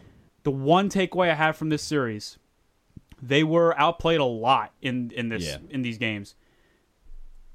the 0.42 0.50
one 0.50 0.88
takeaway 0.90 1.30
I 1.30 1.34
have 1.34 1.56
from 1.56 1.68
this 1.70 1.82
series, 1.82 2.38
they 3.22 3.42
were 3.44 3.78
outplayed 3.78 4.20
a 4.20 4.24
lot 4.24 4.72
in 4.82 5.10
in 5.12 5.28
this 5.28 5.44
Yeah. 5.46 5.58
in 5.70 5.82
these 5.82 5.98
games, 5.98 6.34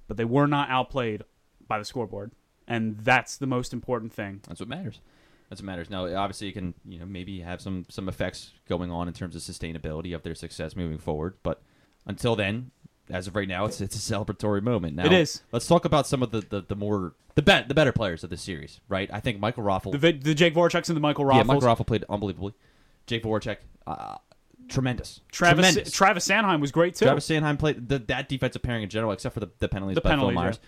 but 0.07 0.17
they 0.17 0.25
were 0.25 0.47
not 0.47 0.69
outplayed 0.69 1.23
by 1.67 1.79
the 1.79 1.85
scoreboard, 1.85 2.31
and 2.67 2.97
that's 2.99 3.37
the 3.37 3.47
most 3.47 3.73
important 3.73 4.13
thing. 4.13 4.41
That's 4.47 4.59
what 4.59 4.69
matters. 4.69 4.99
That's 5.49 5.61
what 5.61 5.65
matters. 5.65 5.89
Now, 5.89 6.05
obviously, 6.15 6.47
you 6.47 6.53
can 6.53 6.73
you 6.85 6.99
know 6.99 7.05
maybe 7.05 7.41
have 7.41 7.61
some 7.61 7.85
some 7.89 8.07
effects 8.09 8.53
going 8.67 8.91
on 8.91 9.07
in 9.07 9.13
terms 9.13 9.35
of 9.35 9.41
sustainability 9.41 10.13
of 10.15 10.23
their 10.23 10.35
success 10.35 10.75
moving 10.75 10.97
forward. 10.97 11.35
But 11.43 11.61
until 12.05 12.35
then, 12.35 12.71
as 13.09 13.27
of 13.27 13.35
right 13.35 13.47
now, 13.47 13.65
it's 13.65 13.81
it's 13.81 13.95
a 13.95 14.13
celebratory 14.13 14.61
moment. 14.61 14.95
Now, 14.95 15.05
It 15.05 15.13
is. 15.13 15.41
Let's 15.51 15.67
talk 15.67 15.85
about 15.85 16.07
some 16.07 16.23
of 16.23 16.31
the 16.31 16.41
the, 16.41 16.61
the 16.67 16.75
more 16.75 17.13
the 17.35 17.41
bet 17.41 17.67
the 17.67 17.75
better 17.75 17.91
players 17.91 18.23
of 18.23 18.29
the 18.29 18.37
series. 18.37 18.79
Right. 18.89 19.09
I 19.13 19.19
think 19.19 19.39
Michael 19.39 19.63
Raffl. 19.63 19.91
The, 19.99 20.11
the 20.11 20.33
Jake 20.33 20.55
Voraceks 20.55 20.87
and 20.89 20.95
the 20.95 21.01
Michael 21.01 21.29
yeah, 21.33 21.43
Michael 21.43 21.67
Raffl 21.67 21.85
played 21.85 22.03
unbelievably. 22.09 22.53
Jake 23.07 23.23
Voracek, 23.23 23.57
uh, 23.85 24.15
tremendous. 24.67 25.21
Travis 25.31 25.65
tremendous. 25.65 25.93
Travis 25.93 26.27
Sanheim 26.27 26.59
was 26.59 26.71
great 26.71 26.95
too. 26.95 27.05
Travis 27.05 27.27
Sanheim 27.27 27.59
played 27.59 27.87
the, 27.87 27.99
that 27.99 28.29
defensive 28.29 28.63
pairing 28.63 28.83
in 28.83 28.89
general, 28.89 29.11
except 29.11 29.33
for 29.33 29.39
the, 29.39 29.49
the 29.59 29.67
penalties 29.67 29.95
The 29.95 30.01
by 30.01 30.09
penalties, 30.11 30.35
Phil 30.35 30.43
Myers. 30.43 30.59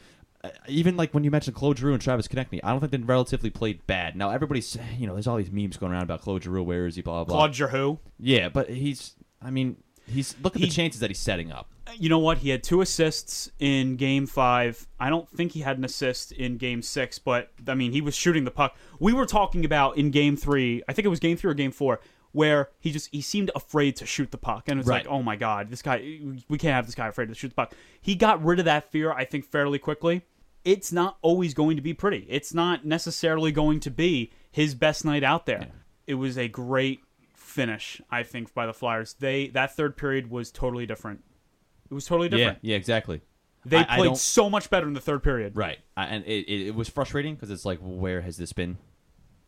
Uh, 0.43 0.49
even 0.67 0.95
like 0.95 1.13
when 1.13 1.23
you 1.23 1.31
mentioned 1.31 1.55
Claude 1.55 1.79
Giroux 1.79 1.93
and 1.93 2.01
Travis 2.01 2.27
Konecny, 2.27 2.59
I 2.63 2.69
don't 2.69 2.79
think 2.79 2.91
they 2.91 2.97
relatively 2.99 3.49
played 3.49 3.85
bad. 3.87 4.15
Now 4.15 4.29
everybody's, 4.29 4.67
saying 4.67 4.99
you 4.99 5.07
know, 5.07 5.13
there's 5.13 5.25
all 5.25 5.37
these 5.37 5.51
memes 5.51 5.77
going 5.77 5.91
around 5.91 6.03
about 6.03 6.21
Claude 6.21 6.43
Giroux. 6.43 6.61
Where 6.61 6.85
is 6.85 6.95
he? 6.95 7.01
Blah 7.01 7.23
blah. 7.23 7.35
Claude 7.35 7.55
Giroux. 7.55 7.99
Yeah, 8.19 8.49
but 8.49 8.69
he's. 8.69 9.15
I 9.41 9.49
mean, 9.51 9.77
he's 10.07 10.35
look 10.41 10.55
at 10.55 10.61
He- 10.61 10.67
the 10.67 10.71
chances 10.73 10.99
that 11.01 11.09
he's 11.09 11.19
setting 11.19 11.51
up. 11.51 11.69
You 11.97 12.09
know 12.09 12.19
what? 12.19 12.39
He 12.39 12.49
had 12.49 12.63
two 12.63 12.81
assists 12.81 13.49
in 13.59 13.95
Game 13.95 14.25
Five. 14.27 14.87
I 14.99 15.09
don't 15.09 15.29
think 15.29 15.53
he 15.53 15.61
had 15.61 15.77
an 15.77 15.85
assist 15.85 16.31
in 16.33 16.57
Game 16.57 16.81
Six, 16.81 17.17
but 17.17 17.51
I 17.67 17.75
mean, 17.75 17.91
he 17.93 18.01
was 18.01 18.13
shooting 18.15 18.43
the 18.43 18.51
puck. 18.51 18.75
We 18.99 19.13
were 19.13 19.25
talking 19.25 19.63
about 19.63 19.97
in 19.97 20.11
Game 20.11 20.35
Three. 20.35 20.83
I 20.89 20.93
think 20.93 21.05
it 21.05 21.09
was 21.09 21.19
Game 21.19 21.37
Three 21.37 21.49
or 21.49 21.53
Game 21.53 21.71
Four, 21.71 22.01
where 22.33 22.69
he 22.79 22.91
just 22.91 23.09
he 23.13 23.21
seemed 23.21 23.51
afraid 23.55 23.95
to 23.97 24.05
shoot 24.05 24.31
the 24.31 24.37
puck, 24.37 24.65
and 24.67 24.79
it's 24.79 24.87
Right. 24.89 25.05
like, 25.05 25.11
oh 25.11 25.23
my 25.23 25.37
god, 25.37 25.69
this 25.69 25.81
guy, 25.81 26.19
we 26.49 26.57
can't 26.57 26.73
have 26.75 26.85
this 26.85 26.95
guy 26.95 27.07
afraid 27.07 27.29
to 27.29 27.35
shoot 27.35 27.49
the 27.49 27.55
puck. 27.55 27.73
He 28.01 28.15
got 28.15 28.43
rid 28.43 28.59
of 28.59 28.65
that 28.65 28.91
fear, 28.91 29.11
I 29.13 29.23
think, 29.23 29.45
fairly 29.45 29.79
quickly. 29.79 30.23
It's 30.65 30.91
not 30.91 31.17
always 31.21 31.53
going 31.53 31.77
to 31.77 31.81
be 31.81 31.93
pretty. 31.93 32.25
It's 32.27 32.53
not 32.53 32.85
necessarily 32.85 33.53
going 33.53 33.79
to 33.79 33.89
be 33.91 34.33
his 34.51 34.75
best 34.75 35.05
night 35.05 35.23
out 35.23 35.45
there. 35.45 35.67
It 36.05 36.15
was 36.15 36.37
a 36.37 36.49
great 36.49 36.99
finish. 37.57 38.01
I 38.09 38.23
think 38.23 38.53
by 38.53 38.65
the 38.65 38.73
Flyers. 38.73 39.15
They 39.19 39.47
that 39.49 39.75
third 39.75 39.97
period 39.97 40.29
was 40.29 40.51
totally 40.51 40.85
different. 40.85 41.23
It 41.89 41.93
was 41.93 42.05
totally 42.05 42.29
different. 42.29 42.59
yeah, 42.61 42.71
yeah, 42.71 42.77
exactly. 42.77 43.21
They 43.65 43.77
I- 43.77 43.81
I 43.89 43.95
played 43.97 44.05
don't- 44.05 44.17
so 44.17 44.49
much 44.49 44.69
better 44.69 44.87
in 44.87 44.93
the 44.93 44.99
third 45.01 45.23
period. 45.23 45.55
Right, 45.55 45.79
I, 45.95 46.05
and 46.05 46.23
it, 46.25 46.45
it, 46.47 46.67
it 46.67 46.75
was 46.75 46.87
frustrating 46.89 47.35
because 47.35 47.49
it's 47.51 47.65
like, 47.65 47.79
where 47.81 48.21
has 48.21 48.37
this 48.37 48.53
been? 48.53 48.77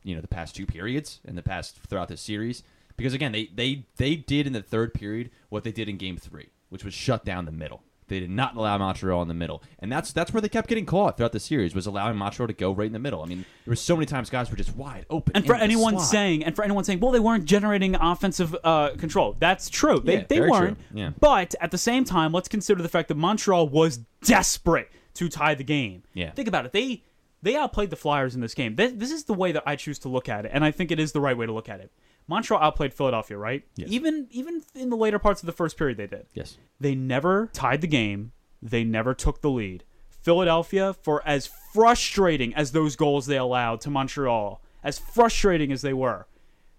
You 0.04 0.16
know, 0.16 0.22
the 0.22 0.28
past 0.28 0.56
two 0.56 0.66
periods 0.66 1.20
and 1.26 1.38
the 1.38 1.42
past 1.44 1.78
throughout 1.88 2.08
this 2.08 2.22
series. 2.22 2.64
Because 2.98 3.14
again, 3.14 3.32
they 3.32 3.50
they 3.54 3.86
they 3.98 4.16
did 4.16 4.48
in 4.48 4.54
the 4.54 4.62
third 4.62 4.94
period 4.94 5.30
what 5.50 5.64
they 5.64 5.72
did 5.72 5.88
in 5.88 5.98
Game 5.98 6.18
Three, 6.18 6.50
which 6.70 6.84
was 6.84 6.94
shut 6.94 7.24
down 7.24 7.46
the 7.46 7.52
middle. 7.52 7.84
They 8.10 8.20
did 8.20 8.30
not 8.30 8.56
allow 8.56 8.78
Montreal 8.78 9.22
in 9.22 9.28
the 9.28 9.34
middle, 9.34 9.64
and 9.80 9.92
that's 9.92 10.12
that's 10.12 10.34
where 10.34 10.42
they 10.42 10.50
kept 10.50 10.68
getting 10.68 10.86
caught 10.86 11.18
throughout 11.18 11.32
the 11.32 11.40
series 11.40 11.74
was 11.74 11.86
allowing 11.86 12.18
Montreal 12.18 12.48
to 12.48 12.54
go 12.54 12.72
right 12.72 12.88
in 12.88 12.94
the 12.94 13.00
middle. 13.00 13.22
I 13.24 13.26
mean, 13.26 13.46
there 13.66 13.72
were 13.72 13.76
so 13.76 13.96
many 13.96 14.06
times 14.06 14.30
guys 14.30 14.50
were 14.50 14.58
just 14.58 14.76
wide 14.76 15.06
open. 15.10 15.36
And 15.36 15.46
for 15.46 15.56
anyone 15.56 15.94
slot. 15.94 16.08
saying, 16.08 16.44
and 16.44 16.56
for 16.56 16.64
anyone 16.64 16.84
saying, 16.84 17.00
well, 17.00 17.12
they 17.12 17.20
weren't 17.20 17.46
generating 17.46 17.96
offensive 17.96 18.56
uh, 18.64 18.92
control. 18.98 19.36
That's 19.40 19.70
true. 19.70 20.00
They, 20.00 20.18
Yeah, 20.18 20.26
they 20.28 20.42
weren't. 20.42 20.78
Yeah. 20.94 21.12
But 21.20 21.56
at 21.62 21.72
the 21.72 21.78
same 21.78 22.04
time, 22.04 22.32
let's 22.32 22.50
consider 22.50 22.82
the 22.82 22.90
fact 22.90 23.08
that 23.08 23.16
Montreal 23.16 23.70
was 23.70 24.00
desperate 24.24 24.90
to 25.16 25.30
tie 25.30 25.56
the 25.56 25.64
game. 25.64 26.04
Yeah. 26.14 26.32
Think 26.32 26.48
about 26.48 26.66
it. 26.66 26.74
They 26.74 27.04
they 27.42 27.56
outplayed 27.56 27.90
the 27.90 27.96
Flyers 27.96 28.36
in 28.36 28.42
this 28.42 28.54
game. 28.54 28.76
This, 28.76 28.92
this 28.96 29.12
is 29.12 29.24
the 29.26 29.34
way 29.34 29.52
that 29.52 29.64
I 29.66 29.76
choose 29.76 30.00
to 30.00 30.10
look 30.10 30.28
at 30.28 30.46
it, 30.46 30.52
and 30.54 30.66
I 30.66 30.72
think 30.72 30.92
it 30.92 31.00
is 31.00 31.12
the 31.12 31.22
right 31.22 31.38
way 31.38 31.46
to 31.46 31.52
look 31.54 31.70
at 31.70 31.80
it. 31.80 31.92
Montreal 32.30 32.62
outplayed 32.62 32.94
Philadelphia, 32.94 33.38
right? 33.38 33.64
Yes. 33.76 33.90
Even 33.92 34.28
even 34.30 34.62
in 34.76 34.90
the 34.92 34.96
later 34.96 35.18
parts 35.18 35.42
of 35.42 35.48
the 35.48 35.52
first 35.52 35.78
period, 35.78 35.98
they 35.98 36.08
did. 36.08 36.28
yes, 36.34 36.58
They 36.80 36.94
never 36.94 37.50
tied 37.54 37.82
the 37.82 37.88
game. 37.88 38.32
They 38.62 38.84
never 38.84 39.14
took 39.16 39.42
the 39.42 39.50
lead. 39.50 39.84
Philadelphia, 40.22 40.94
for 40.94 41.26
as 41.26 41.50
frustrating 41.74 42.54
as 42.54 42.72
those 42.72 42.96
goals 42.96 43.26
they 43.26 43.38
allowed 43.38 43.82
to 43.82 43.90
Montreal, 43.90 44.62
as 44.84 45.00
frustrating 45.00 45.72
as 45.72 45.82
they 45.82 45.94
were, 45.94 46.28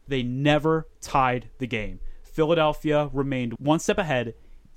they 0.07 0.23
never 0.23 0.87
tied 1.00 1.49
the 1.59 1.66
game. 1.66 1.99
Philadelphia 2.23 3.11
remained 3.12 3.54
one 3.54 3.80
step 3.80 3.99
ahead 3.99 4.35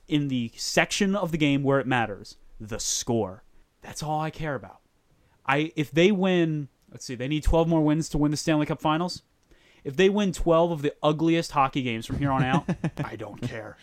in 0.08 0.28
the 0.28 0.52
section 0.56 1.16
of 1.16 1.32
the 1.32 1.38
game 1.38 1.62
where 1.62 1.80
it 1.80 1.86
matters 1.88 2.38
the 2.60 2.80
score. 2.80 3.44
That's 3.82 4.02
all 4.02 4.22
I 4.22 4.32
care 4.32 4.56
about. 4.56 4.80
I 5.46 5.72
if 5.76 5.92
they 5.92 6.12
win, 6.12 6.70
let's 6.92 7.06
see, 7.06 7.16
they 7.16 7.28
need 7.28 7.44
12 7.44 7.68
more 7.68 7.82
wins 7.82 8.10
to 8.10 8.18
win 8.18 8.32
the 8.32 8.38
Stanley 8.38 8.66
Cup 8.66 8.82
Finals. 8.82 9.22
If 9.84 9.96
they 9.96 10.10
win 10.10 10.32
12 10.32 10.72
of 10.72 10.82
the 10.82 10.94
ugliest 11.04 11.52
hockey 11.52 11.82
games 11.82 12.06
from 12.06 12.18
here 12.20 12.32
on 12.32 12.44
out, 12.44 12.66
I 13.04 13.16
don't 13.16 13.42
care. 13.42 13.78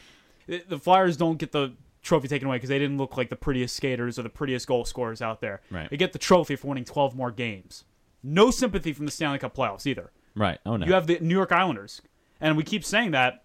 The 0.47 0.63
the 0.69 0.79
Flyers 0.79 1.17
don't 1.17 1.39
get 1.39 1.53
the 1.53 1.75
trophy 2.03 2.29
taken 2.29 2.47
away 2.49 2.57
because 2.57 2.71
they 2.71 2.79
didn't 2.79 2.97
look 2.97 3.17
like 3.17 3.29
the 3.29 3.37
prettiest 3.37 3.77
skaters 3.77 4.19
or 4.19 4.23
the 4.23 4.31
prettiest 4.31 4.67
goal 4.67 4.85
scorers 4.85 5.21
out 5.21 5.41
there. 5.41 5.61
Right. 5.71 5.91
They 5.91 5.97
get 5.99 6.13
the 6.13 6.19
trophy 6.19 6.57
for 6.57 6.69
winning 6.69 6.85
12 6.85 7.15
more 7.15 7.31
games. 7.31 7.85
No 8.23 8.51
sympathy 8.51 8.93
from 8.93 9.05
the 9.07 9.13
Stanley 9.13 9.39
Cup 9.39 9.55
playoffs 9.55 9.87
either. 9.87 10.11
right. 10.35 10.59
Oh 10.65 10.77
no, 10.77 10.87
You 10.87 10.95
have 10.95 11.07
the 11.07 11.19
New 11.21 11.35
York 11.35 11.53
Islanders, 11.53 12.01
and 12.41 12.57
we 12.57 12.63
keep 12.65 12.85
saying 12.85 13.11
that 13.13 13.45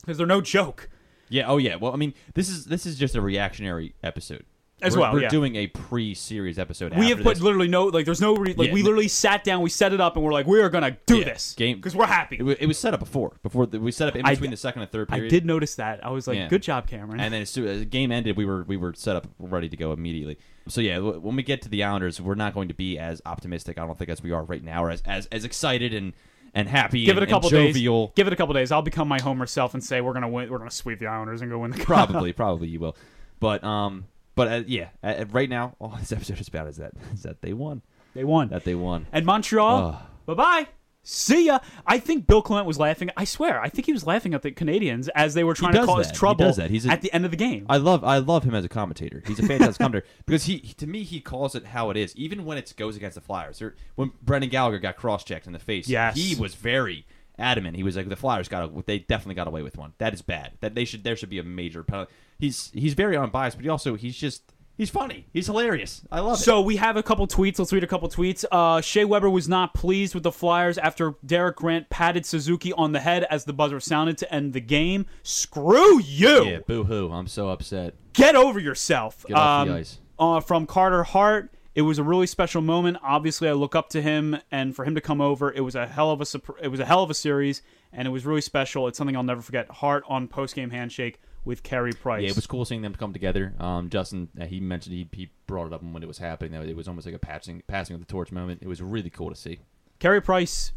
because 0.00 0.18
they're 0.18 0.26
no 0.26 0.40
joke. 0.40 0.88
Yeah. 1.28 1.46
Oh, 1.48 1.56
yeah. 1.56 1.76
Well, 1.76 1.92
I 1.92 1.96
mean, 1.96 2.12
this 2.34 2.48
is 2.48 2.66
this 2.66 2.84
is 2.86 2.98
just 2.98 3.14
a 3.14 3.20
reactionary 3.20 3.94
episode 4.02 4.44
As 4.82 4.94
We're- 4.96 5.02
well, 5.02 5.12
We're 5.14 5.22
yeah. 5.22 5.28
doing 5.28 5.56
a 5.56 5.66
pre-series 5.68 6.58
episode. 6.58 6.94
We 6.96 7.08
have 7.10 7.18
put 7.18 7.34
this. 7.34 7.40
literally 7.42 7.68
no 7.68 7.84
like. 7.86 8.04
There's 8.04 8.20
no 8.20 8.34
re- 8.36 8.54
like 8.54 8.68
Yeah, 8.68 8.74
we 8.74 8.80
no- 8.82 8.86
literally 8.86 9.08
sat 9.08 9.44
down, 9.44 9.62
we 9.62 9.70
set 9.70 9.92
it 9.92 10.00
up, 10.00 10.16
and 10.16 10.24
we're 10.24 10.32
like, 10.32 10.46
we 10.46 10.60
are 10.60 10.68
gonna 10.68 10.96
do 11.06 11.18
Yeah, 11.18 11.24
this 11.24 11.54
game- 11.56 11.76
because 11.76 11.94
we're 11.94 12.06
happy. 12.06 12.36
It, 12.40 12.58
it 12.62 12.66
was 12.66 12.78
set 12.78 12.92
up 12.94 13.00
before. 13.00 13.36
Before 13.42 13.66
the, 13.66 13.78
we 13.80 13.92
set 13.92 14.08
up 14.08 14.16
in 14.16 14.22
between 14.24 14.50
d- 14.50 14.54
the 14.54 14.56
second 14.56 14.82
and 14.82 14.90
third 14.90 15.08
period. 15.08 15.26
I 15.26 15.28
did 15.28 15.46
notice 15.46 15.76
that. 15.76 16.04
I 16.04 16.10
was 16.10 16.26
like, 16.26 16.48
good 16.48 16.62
job, 16.62 16.86
Cameron. 16.88 17.20
And 17.20 17.32
then 17.32 17.42
as 17.42 17.50
soon 17.50 17.68
as 17.68 17.78
the 17.78 17.84
game 17.84 18.10
ended, 18.10 18.36
we 18.36 18.44
were 18.44 18.64
we 18.64 18.76
were 18.76 18.92
set 18.94 19.14
up 19.16 19.28
ready 19.38 19.68
to 19.68 19.76
go 19.76 19.92
immediately. 19.92 20.38
So 20.68 20.80
yeah, 20.80 20.98
when 20.98 21.36
we 21.36 21.42
get 21.42 21.62
to 21.62 21.68
the 21.68 21.82
Islanders, 21.84 22.20
we're 22.20 22.34
not 22.34 22.54
going 22.54 22.68
to 22.68 22.74
be 22.74 22.98
as 22.98 23.22
optimistic. 23.24 23.78
I 23.78 23.86
don't 23.86 23.98
think 23.98 24.10
as 24.10 24.22
we 24.22 24.32
are 24.32 24.44
right 24.44 24.62
now, 24.62 24.84
or 24.84 24.90
as 24.90 25.02
as, 25.06 25.26
as 25.26 25.44
excited 25.44 25.94
and 25.94 26.12
and 26.54 26.68
happy. 26.68 27.04
Give 27.04 27.16
it 27.16 27.22
and, 27.22 27.30
a 27.30 27.32
couple 27.32 27.48
and 27.48 27.56
days. 27.56 27.74
jovial. 27.76 28.12
Give 28.14 28.26
it 28.26 28.32
a 28.32 28.36
couple 28.36 28.52
days. 28.54 28.70
I'll 28.72 28.82
become 28.82 29.08
my 29.08 29.20
Homer 29.20 29.46
self 29.46 29.74
and 29.74 29.82
say 29.82 30.00
we're 30.00 30.12
gonna 30.12 30.28
win. 30.28 30.50
We're 30.50 30.58
gonna 30.58 30.70
sweep 30.70 30.98
the 30.98 31.06
Islanders 31.06 31.40
and 31.40 31.50
go 31.50 31.58
win 31.60 31.70
the 31.70 31.78
cup. 31.84 32.08
probably, 32.10 32.32
probably 32.32 32.68
you 32.68 32.78
will. 32.80 32.96
But 33.40 33.64
um, 33.64 34.04
but 34.34 34.48
uh, 34.48 34.62
yeah, 34.66 34.88
uh, 35.02 35.24
right 35.30 35.48
now, 35.50 35.74
all 35.80 35.96
this 35.98 36.12
episode 36.12 36.40
is 36.40 36.48
about 36.48 36.68
is 36.68 36.76
that 36.78 36.92
is 37.14 37.22
that 37.22 37.42
they 37.42 37.52
won, 37.52 37.82
They 38.14 38.24
won. 38.24 38.48
that 38.48 38.64
they 38.64 38.74
won. 38.74 39.06
And 39.12 39.26
Montreal, 39.26 40.00
bye 40.26 40.34
bye. 40.34 40.66
See 41.04 41.46
ya. 41.46 41.58
I 41.84 41.98
think 41.98 42.28
Bill 42.28 42.42
Clement 42.42 42.64
was 42.64 42.78
laughing. 42.78 43.10
I 43.16 43.24
swear, 43.24 43.60
I 43.60 43.68
think 43.68 43.86
he 43.86 43.92
was 43.92 44.06
laughing 44.06 44.34
at 44.34 44.42
the 44.42 44.52
Canadians 44.52 45.08
as 45.16 45.34
they 45.34 45.42
were 45.42 45.52
trying 45.54 45.72
to 45.72 45.78
does 45.78 45.86
cause 45.88 46.06
that. 46.06 46.14
He 46.14 46.16
trouble 46.18 46.44
does 46.46 46.56
that. 46.58 46.70
He's 46.70 46.86
a- 46.86 46.90
at 46.92 47.00
the 47.02 47.12
end 47.12 47.24
of 47.24 47.32
the 47.32 47.36
game. 47.36 47.66
I 47.68 47.78
love 47.78 48.04
I 48.04 48.18
love 48.18 48.44
him 48.44 48.54
as 48.54 48.64
a 48.64 48.68
commentator. 48.68 49.20
He's 49.26 49.40
a 49.40 49.42
fantastic 49.42 49.78
commentator 49.80 50.06
because 50.26 50.44
he 50.44 50.60
to 50.60 50.86
me 50.86 51.02
he 51.02 51.20
calls 51.20 51.56
it 51.56 51.64
how 51.66 51.90
it 51.90 51.96
is. 51.96 52.14
Even 52.16 52.44
when 52.44 52.56
it 52.56 52.72
goes 52.76 52.96
against 52.96 53.16
the 53.16 53.20
Flyers, 53.20 53.60
or 53.60 53.74
when 53.96 54.12
Brendan 54.22 54.48
Gallagher 54.50 54.78
got 54.78 54.94
cross 54.96 55.24
checked 55.24 55.48
in 55.48 55.52
the 55.52 55.58
face, 55.58 55.88
Yes. 55.88 56.14
he 56.16 56.36
was 56.40 56.54
very 56.54 57.04
adamant. 57.38 57.76
He 57.76 57.82
was 57.82 57.96
like 57.96 58.08
the 58.08 58.16
Flyers 58.16 58.48
got 58.48 58.64
a, 58.70 58.82
they 58.86 58.98
definitely 59.00 59.34
got 59.34 59.48
away 59.48 59.62
with 59.62 59.76
one. 59.76 59.92
That 59.98 60.14
is 60.14 60.22
bad. 60.22 60.52
That 60.60 60.74
they 60.74 60.84
should 60.84 61.04
there 61.04 61.16
should 61.16 61.30
be 61.30 61.38
a 61.38 61.42
major 61.44 61.82
penalty. 61.82 62.12
He's 62.38 62.70
he's 62.74 62.94
very 62.94 63.16
unbiased, 63.16 63.56
but 63.56 63.64
he 63.64 63.68
also 63.68 63.94
he's 63.94 64.16
just 64.16 64.42
he's 64.76 64.90
funny. 64.90 65.26
He's 65.32 65.46
hilarious. 65.46 66.02
I 66.10 66.20
love 66.20 66.38
it. 66.38 66.42
So 66.42 66.60
we 66.60 66.76
have 66.76 66.96
a 66.96 67.02
couple 67.02 67.26
tweets. 67.28 67.58
Let's 67.58 67.72
read 67.72 67.84
a 67.84 67.86
couple 67.86 68.08
tweets. 68.08 68.44
Uh, 68.50 68.80
Shea 68.80 69.04
Weber 69.04 69.30
was 69.30 69.48
not 69.48 69.74
pleased 69.74 70.14
with 70.14 70.24
the 70.24 70.32
Flyers 70.32 70.76
after 70.78 71.14
Derek 71.24 71.56
Grant 71.56 71.88
patted 71.90 72.26
Suzuki 72.26 72.72
on 72.72 72.92
the 72.92 73.00
head 73.00 73.24
as 73.30 73.44
the 73.44 73.52
buzzer 73.52 73.80
sounded 73.80 74.18
to 74.18 74.34
end 74.34 74.52
the 74.54 74.60
game. 74.60 75.06
Screw 75.22 76.00
you! 76.02 76.44
Yeah, 76.44 76.58
boo 76.66 76.84
hoo. 76.84 77.10
I'm 77.12 77.26
so 77.28 77.48
upset. 77.50 77.94
Get 78.12 78.34
over 78.34 78.58
yourself. 78.58 79.24
Get 79.28 79.36
off 79.36 79.66
the 79.66 79.72
Um, 79.72 79.78
ice. 79.78 79.98
Uh, 80.18 80.40
from 80.40 80.66
Carter 80.66 81.02
Hart, 81.04 81.52
it 81.74 81.82
was 81.82 81.98
a 81.98 82.02
really 82.02 82.26
special 82.26 82.60
moment. 82.62 82.98
Obviously, 83.02 83.48
I 83.48 83.52
look 83.52 83.74
up 83.74 83.88
to 83.90 84.02
him, 84.02 84.36
and 84.50 84.74
for 84.76 84.84
him 84.84 84.94
to 84.94 85.00
come 85.00 85.20
over, 85.20 85.50
it 85.52 85.60
was 85.60 85.74
a 85.74 85.86
hell 85.86 86.10
of 86.10 86.20
a 86.20 86.26
it 86.62 86.68
was 86.68 86.80
a 86.80 86.84
hell 86.84 87.02
of 87.02 87.10
a 87.10 87.14
series, 87.14 87.62
and 87.92 88.06
it 88.06 88.10
was 88.10 88.26
really 88.26 88.40
special. 88.42 88.86
It's 88.88 88.98
something 88.98 89.16
I'll 89.16 89.22
never 89.22 89.42
forget. 89.42 89.70
Hart 89.70 90.04
on 90.08 90.28
post 90.28 90.54
game 90.54 90.70
handshake 90.70 91.20
with 91.44 91.62
Carey 91.62 91.92
Price. 91.92 92.22
Yeah, 92.22 92.28
it 92.30 92.36
was 92.36 92.46
cool 92.46 92.64
seeing 92.64 92.82
them 92.82 92.94
come 92.94 93.12
together. 93.12 93.54
Um, 93.58 93.88
Justin, 93.90 94.28
uh, 94.40 94.44
he 94.44 94.60
mentioned 94.60 94.94
he, 94.94 95.08
he 95.12 95.30
brought 95.46 95.66
it 95.66 95.72
up 95.72 95.82
when 95.82 96.02
it 96.02 96.06
was 96.06 96.18
happening. 96.18 96.52
That 96.52 96.68
it 96.68 96.76
was 96.76 96.88
almost 96.88 97.06
like 97.06 97.14
a 97.14 97.18
passing 97.18 97.62
passing 97.66 97.94
of 97.94 98.00
the 98.00 98.06
torch 98.06 98.30
moment. 98.32 98.60
It 98.62 98.68
was 98.68 98.80
really 98.82 99.10
cool 99.10 99.30
to 99.30 99.36
see. 99.36 99.60
Carey 99.98 100.20
Price. 100.20 100.72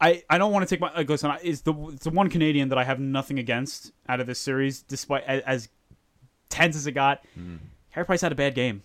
I, 0.00 0.24
I 0.28 0.36
don't 0.36 0.50
want 0.52 0.68
to 0.68 0.74
take 0.74 0.80
my 0.80 0.92
like, 0.94 1.08
listen. 1.08 1.30
I- 1.30 1.38
Is 1.42 1.62
the 1.62 1.72
it's 1.92 2.04
the 2.04 2.10
one 2.10 2.28
Canadian 2.28 2.70
that 2.70 2.78
I 2.78 2.82
have 2.82 2.98
nothing 2.98 3.38
against 3.38 3.92
out 4.08 4.18
of 4.20 4.26
this 4.26 4.40
series, 4.40 4.82
despite 4.82 5.22
as, 5.24 5.42
as 5.42 5.68
tense 6.48 6.74
as 6.74 6.86
it 6.88 6.92
got. 6.92 7.24
Carey 7.94 8.04
Price 8.04 8.20
had 8.20 8.32
a 8.32 8.34
bad 8.34 8.54
game. 8.56 8.82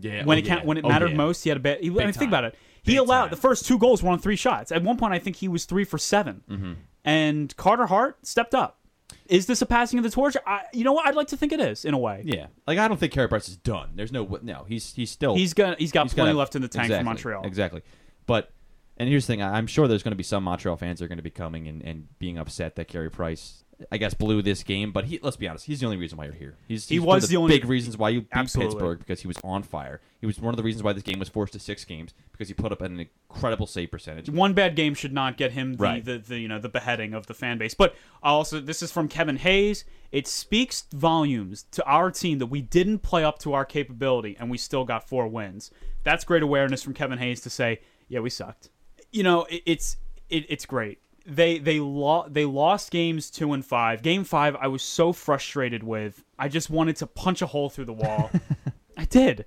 Yeah, 0.00 0.24
when 0.24 0.38
it 0.38 0.42
count, 0.42 0.64
when 0.64 0.76
it 0.76 0.84
mattered 0.84 1.14
most, 1.14 1.44
he 1.44 1.50
had 1.50 1.56
a 1.56 1.60
bad. 1.60 1.80
He, 1.80 1.88
I 1.88 1.92
mean, 1.92 2.12
think 2.12 2.28
about 2.30 2.44
it. 2.44 2.54
He 2.82 2.92
Big 2.92 2.98
allowed 3.00 3.22
time. 3.22 3.30
the 3.30 3.36
first 3.36 3.64
two 3.64 3.78
goals 3.78 4.02
were 4.02 4.10
on 4.10 4.18
three 4.18 4.36
shots. 4.36 4.70
At 4.70 4.82
one 4.82 4.96
point, 4.98 5.14
I 5.14 5.18
think 5.18 5.36
he 5.36 5.48
was 5.48 5.64
three 5.64 5.84
for 5.84 5.96
7 5.96 6.42
Mm-hmm. 6.50 6.72
And 7.06 7.56
Carter 7.56 7.86
Hart 7.86 8.26
stepped 8.26 8.54
up. 8.54 8.78
Is 9.26 9.46
this 9.46 9.60
a 9.62 9.66
passing 9.66 9.98
of 9.98 10.02
the 10.02 10.10
torch? 10.10 10.36
I, 10.46 10.62
you 10.72 10.84
know 10.84 10.92
what? 10.92 11.06
I'd 11.06 11.14
like 11.14 11.28
to 11.28 11.36
think 11.36 11.52
it 11.52 11.60
is 11.60 11.84
in 11.84 11.94
a 11.94 11.98
way. 11.98 12.22
Yeah, 12.24 12.46
like 12.66 12.78
I 12.78 12.88
don't 12.88 12.98
think 12.98 13.12
Carey 13.12 13.28
Price 13.28 13.48
is 13.48 13.56
done. 13.56 13.92
There's 13.94 14.12
no 14.12 14.38
no. 14.42 14.64
He's 14.66 14.94
he's 14.94 15.10
still 15.10 15.34
He's 15.34 15.54
gonna 15.54 15.76
he's 15.78 15.92
got 15.92 16.04
he's 16.04 16.14
plenty 16.14 16.28
gotta- 16.28 16.38
left 16.38 16.56
in 16.56 16.62
the 16.62 16.68
tank 16.68 16.86
exactly, 16.86 17.00
for 17.02 17.04
Montreal. 17.04 17.46
Exactly, 17.46 17.82
but 18.26 18.52
and 18.96 19.08
here's 19.08 19.26
the 19.26 19.32
thing: 19.34 19.42
I'm 19.42 19.66
sure 19.66 19.88
there's 19.88 20.02
going 20.02 20.12
to 20.12 20.16
be 20.16 20.22
some 20.24 20.44
Montreal 20.44 20.76
fans 20.76 20.98
that 20.98 21.04
are 21.06 21.08
going 21.08 21.18
to 21.18 21.22
be 21.22 21.30
coming 21.30 21.68
and, 21.68 21.82
and 21.82 22.08
being 22.18 22.38
upset 22.38 22.76
that 22.76 22.88
Carey 22.88 23.10
Price, 23.10 23.63
I 23.90 23.96
guess, 23.98 24.14
blew 24.14 24.40
this 24.42 24.62
game. 24.62 24.92
But 24.92 25.04
he, 25.06 25.18
let's 25.22 25.36
be 25.36 25.48
honest, 25.48 25.64
he's 25.66 25.80
the 25.80 25.86
only 25.86 25.96
reason 25.98 26.16
why 26.18 26.24
you're 26.26 26.34
here. 26.34 26.56
He's, 26.68 26.88
He 26.88 26.96
he's 26.96 27.02
one 27.04 27.16
was 27.16 27.24
of 27.24 27.30
the 27.30 27.36
only- 27.36 27.58
big 27.58 27.68
reasons 27.68 27.96
why 27.98 28.10
you 28.10 28.20
beat 28.22 28.28
Absolutely. 28.32 28.74
Pittsburgh 28.74 28.98
because 29.00 29.20
he 29.20 29.28
was 29.28 29.36
on 29.44 29.62
fire. 29.62 30.00
He 30.20 30.26
was 30.26 30.38
one 30.40 30.54
of 30.54 30.56
the 30.56 30.62
reasons 30.62 30.82
why 30.82 30.92
this 30.92 31.02
game 31.02 31.18
was 31.18 31.28
forced 31.28 31.52
to 31.54 31.58
six 31.58 31.84
games 31.84 32.14
because 32.32 32.48
he 32.48 32.54
put 32.54 32.72
up 32.72 32.80
an 32.80 33.00
incredible 33.30 33.66
save 33.66 33.90
percentage. 33.90 34.30
one 34.30 34.54
bad 34.54 34.74
game 34.76 34.94
should 34.94 35.12
not 35.12 35.36
get 35.36 35.52
him 35.52 35.74
the, 35.74 35.82
Right. 35.82 36.04
the, 36.04 36.18
the 36.18 36.38
you 36.38 36.48
know 36.48 36.58
the 36.58 36.68
beheading 36.68 37.12
of 37.14 37.26
the 37.26 37.34
fan 37.34 37.58
base. 37.58 37.74
But 37.74 37.94
also, 38.22 38.60
this 38.60 38.82
is 38.82 38.90
from 38.90 39.08
Kevin 39.08 39.36
Hayes. 39.36 39.84
It 40.12 40.26
speaks 40.28 40.84
volumes 40.92 41.64
to 41.72 41.84
our 41.84 42.10
team 42.10 42.38
that 42.38 42.46
we 42.46 42.62
didn't 42.62 43.00
play 43.00 43.24
up 43.24 43.38
to 43.40 43.52
our 43.52 43.64
capability 43.64 44.36
and 44.38 44.50
we 44.50 44.58
still 44.58 44.84
got 44.84 45.08
four 45.08 45.26
wins. 45.28 45.70
That's 46.04 46.24
great 46.24 46.42
awareness 46.42 46.82
from 46.82 46.94
Kevin 46.94 47.18
Hayes 47.18 47.40
to 47.42 47.50
say, 47.50 47.80
yeah, 48.08 48.20
we 48.20 48.30
sucked. 48.30 48.70
You 49.12 49.22
know, 49.24 49.44
it, 49.44 49.62
it's 49.66 49.96
it, 50.30 50.46
it's 50.48 50.64
great. 50.66 51.00
They 51.26 51.58
they 51.58 51.80
lo- 51.80 52.26
they 52.28 52.44
lost 52.44 52.90
games 52.90 53.30
two 53.30 53.52
and 53.52 53.64
five. 53.64 54.02
Game 54.02 54.24
five, 54.24 54.56
I 54.56 54.68
was 54.68 54.82
so 54.82 55.12
frustrated 55.12 55.82
with. 55.82 56.22
I 56.38 56.48
just 56.48 56.68
wanted 56.68 56.96
to 56.96 57.06
punch 57.06 57.40
a 57.40 57.46
hole 57.46 57.70
through 57.70 57.86
the 57.86 57.92
wall. 57.94 58.30
I 58.96 59.04
did. 59.06 59.46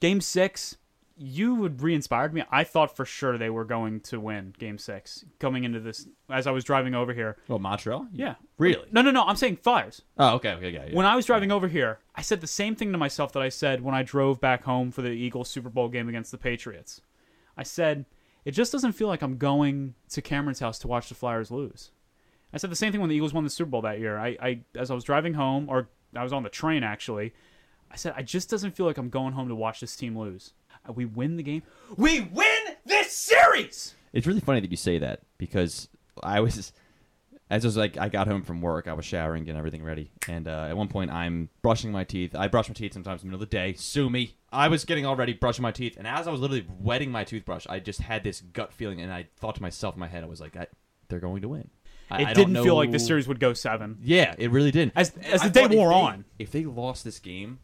Game 0.00 0.20
six, 0.20 0.76
you 1.16 1.54
would 1.54 1.80
re-inspired 1.80 2.34
me. 2.34 2.42
I 2.50 2.64
thought 2.64 2.96
for 2.96 3.04
sure 3.04 3.38
they 3.38 3.50
were 3.50 3.64
going 3.64 4.00
to 4.00 4.18
win 4.18 4.54
Game 4.58 4.78
Six 4.78 5.24
coming 5.38 5.64
into 5.64 5.78
this. 5.80 6.08
As 6.28 6.46
I 6.46 6.50
was 6.50 6.64
driving 6.64 6.94
over 6.94 7.12
here, 7.12 7.36
Well, 7.48 7.58
Montreal, 7.58 8.08
yeah, 8.12 8.34
Really? 8.58 8.86
No, 8.90 9.00
no, 9.02 9.10
no. 9.10 9.22
I'm 9.24 9.36
saying 9.36 9.56
Flyers. 9.56 10.02
Oh, 10.18 10.34
okay, 10.36 10.52
okay, 10.54 10.70
yeah. 10.70 10.86
yeah. 10.88 10.94
When 10.94 11.06
I 11.06 11.14
was 11.16 11.26
driving 11.26 11.52
over 11.52 11.68
here, 11.68 12.00
I 12.16 12.22
said 12.22 12.40
the 12.40 12.46
same 12.46 12.74
thing 12.74 12.92
to 12.92 12.98
myself 12.98 13.32
that 13.32 13.42
I 13.42 13.48
said 13.48 13.82
when 13.82 13.94
I 13.94 14.02
drove 14.02 14.40
back 14.40 14.64
home 14.64 14.90
for 14.90 15.02
the 15.02 15.10
Eagles 15.10 15.48
Super 15.48 15.68
Bowl 15.70 15.88
game 15.88 16.08
against 16.08 16.32
the 16.32 16.38
Patriots. 16.38 17.00
I 17.56 17.62
said 17.62 18.06
it 18.44 18.52
just 18.52 18.72
doesn't 18.72 18.92
feel 18.92 19.08
like 19.08 19.22
I'm 19.22 19.36
going 19.38 19.94
to 20.10 20.22
Cameron's 20.22 20.60
house 20.60 20.78
to 20.80 20.88
watch 20.88 21.08
the 21.08 21.14
Flyers 21.14 21.50
lose. 21.50 21.90
I 22.52 22.58
said 22.58 22.70
the 22.70 22.76
same 22.76 22.92
thing 22.92 23.00
when 23.00 23.10
the 23.10 23.16
Eagles 23.16 23.32
won 23.34 23.44
the 23.44 23.50
Super 23.50 23.70
Bowl 23.70 23.82
that 23.82 23.98
year. 23.98 24.18
I, 24.18 24.36
I 24.40 24.60
as 24.76 24.90
I 24.90 24.94
was 24.94 25.04
driving 25.04 25.34
home, 25.34 25.68
or 25.68 25.88
I 26.14 26.22
was 26.22 26.32
on 26.32 26.42
the 26.42 26.48
train 26.48 26.82
actually. 26.84 27.34
I 27.90 27.96
said, 27.96 28.14
I 28.16 28.22
just 28.22 28.50
doesn't 28.50 28.72
feel 28.72 28.86
like 28.86 28.98
I'm 28.98 29.08
going 29.08 29.34
home 29.34 29.48
to 29.48 29.54
watch 29.54 29.80
this 29.80 29.94
team 29.96 30.18
lose. 30.18 30.52
Uh, 30.88 30.92
We 30.92 31.04
win 31.04 31.36
the 31.36 31.42
game. 31.42 31.62
We 31.96 32.20
win 32.20 32.76
this 32.84 33.12
series. 33.12 33.94
It's 34.12 34.26
really 34.26 34.40
funny 34.40 34.60
that 34.60 34.70
you 34.70 34.76
say 34.76 34.98
that 34.98 35.20
because 35.38 35.88
I 36.22 36.40
was 36.40 36.72
as 37.50 37.64
I 37.64 37.68
was 37.68 37.76
like, 37.76 37.98
I 37.98 38.08
got 38.08 38.26
home 38.26 38.42
from 38.42 38.60
work, 38.62 38.88
I 38.88 38.92
was 38.94 39.04
showering, 39.04 39.44
getting 39.44 39.58
everything 39.58 39.82
ready, 39.84 40.10
and 40.28 40.48
uh, 40.48 40.66
at 40.70 40.76
one 40.76 40.88
point, 40.88 41.10
I'm 41.10 41.50
brushing 41.62 41.92
my 41.92 42.04
teeth. 42.04 42.34
I 42.34 42.48
brush 42.48 42.68
my 42.68 42.74
teeth 42.74 42.92
sometimes 42.94 43.22
in 43.22 43.28
the 43.28 43.32
middle 43.32 43.42
of 43.44 43.50
the 43.50 43.54
day. 43.56 43.74
Sue 43.74 44.08
me. 44.08 44.36
I 44.52 44.68
was 44.68 44.84
getting 44.84 45.04
all 45.04 45.16
ready, 45.16 45.32
brushing 45.34 45.62
my 45.62 45.72
teeth, 45.72 45.96
and 45.98 46.06
as 46.06 46.26
I 46.26 46.30
was 46.30 46.40
literally 46.40 46.66
wetting 46.80 47.10
my 47.10 47.24
toothbrush, 47.24 47.66
I 47.68 47.80
just 47.80 48.00
had 48.00 48.24
this 48.24 48.40
gut 48.40 48.72
feeling, 48.72 49.00
and 49.00 49.12
I 49.12 49.26
thought 49.36 49.56
to 49.56 49.62
myself 49.62 49.94
in 49.94 50.00
my 50.00 50.08
head, 50.08 50.24
I 50.24 50.26
was 50.26 50.40
like, 50.40 50.56
I, 50.56 50.66
"They're 51.08 51.20
going 51.20 51.42
to 51.42 51.48
win." 51.48 51.70
I, 52.10 52.22
It 52.22 52.28
I 52.28 52.32
didn't 52.34 52.54
feel 52.62 52.76
like 52.76 52.90
the 52.90 52.98
know- 52.98 53.04
series 53.04 53.26
would 53.28 53.40
go 53.40 53.52
seven. 53.54 53.98
Yeah, 54.02 54.34
it 54.38 54.50
really 54.50 54.70
didn't. 54.70 54.92
As- 54.96 55.12
as 55.22 55.42
the 55.42 55.50
day 55.50 55.62
thought 55.62 55.72
if 55.72 55.76
wore 55.78 55.88
they- 55.90 55.94
on. 55.94 56.24
if 56.38 56.50
they 56.52 56.64
lost 56.64 57.02
this 57.04 57.18
game, 57.18 57.60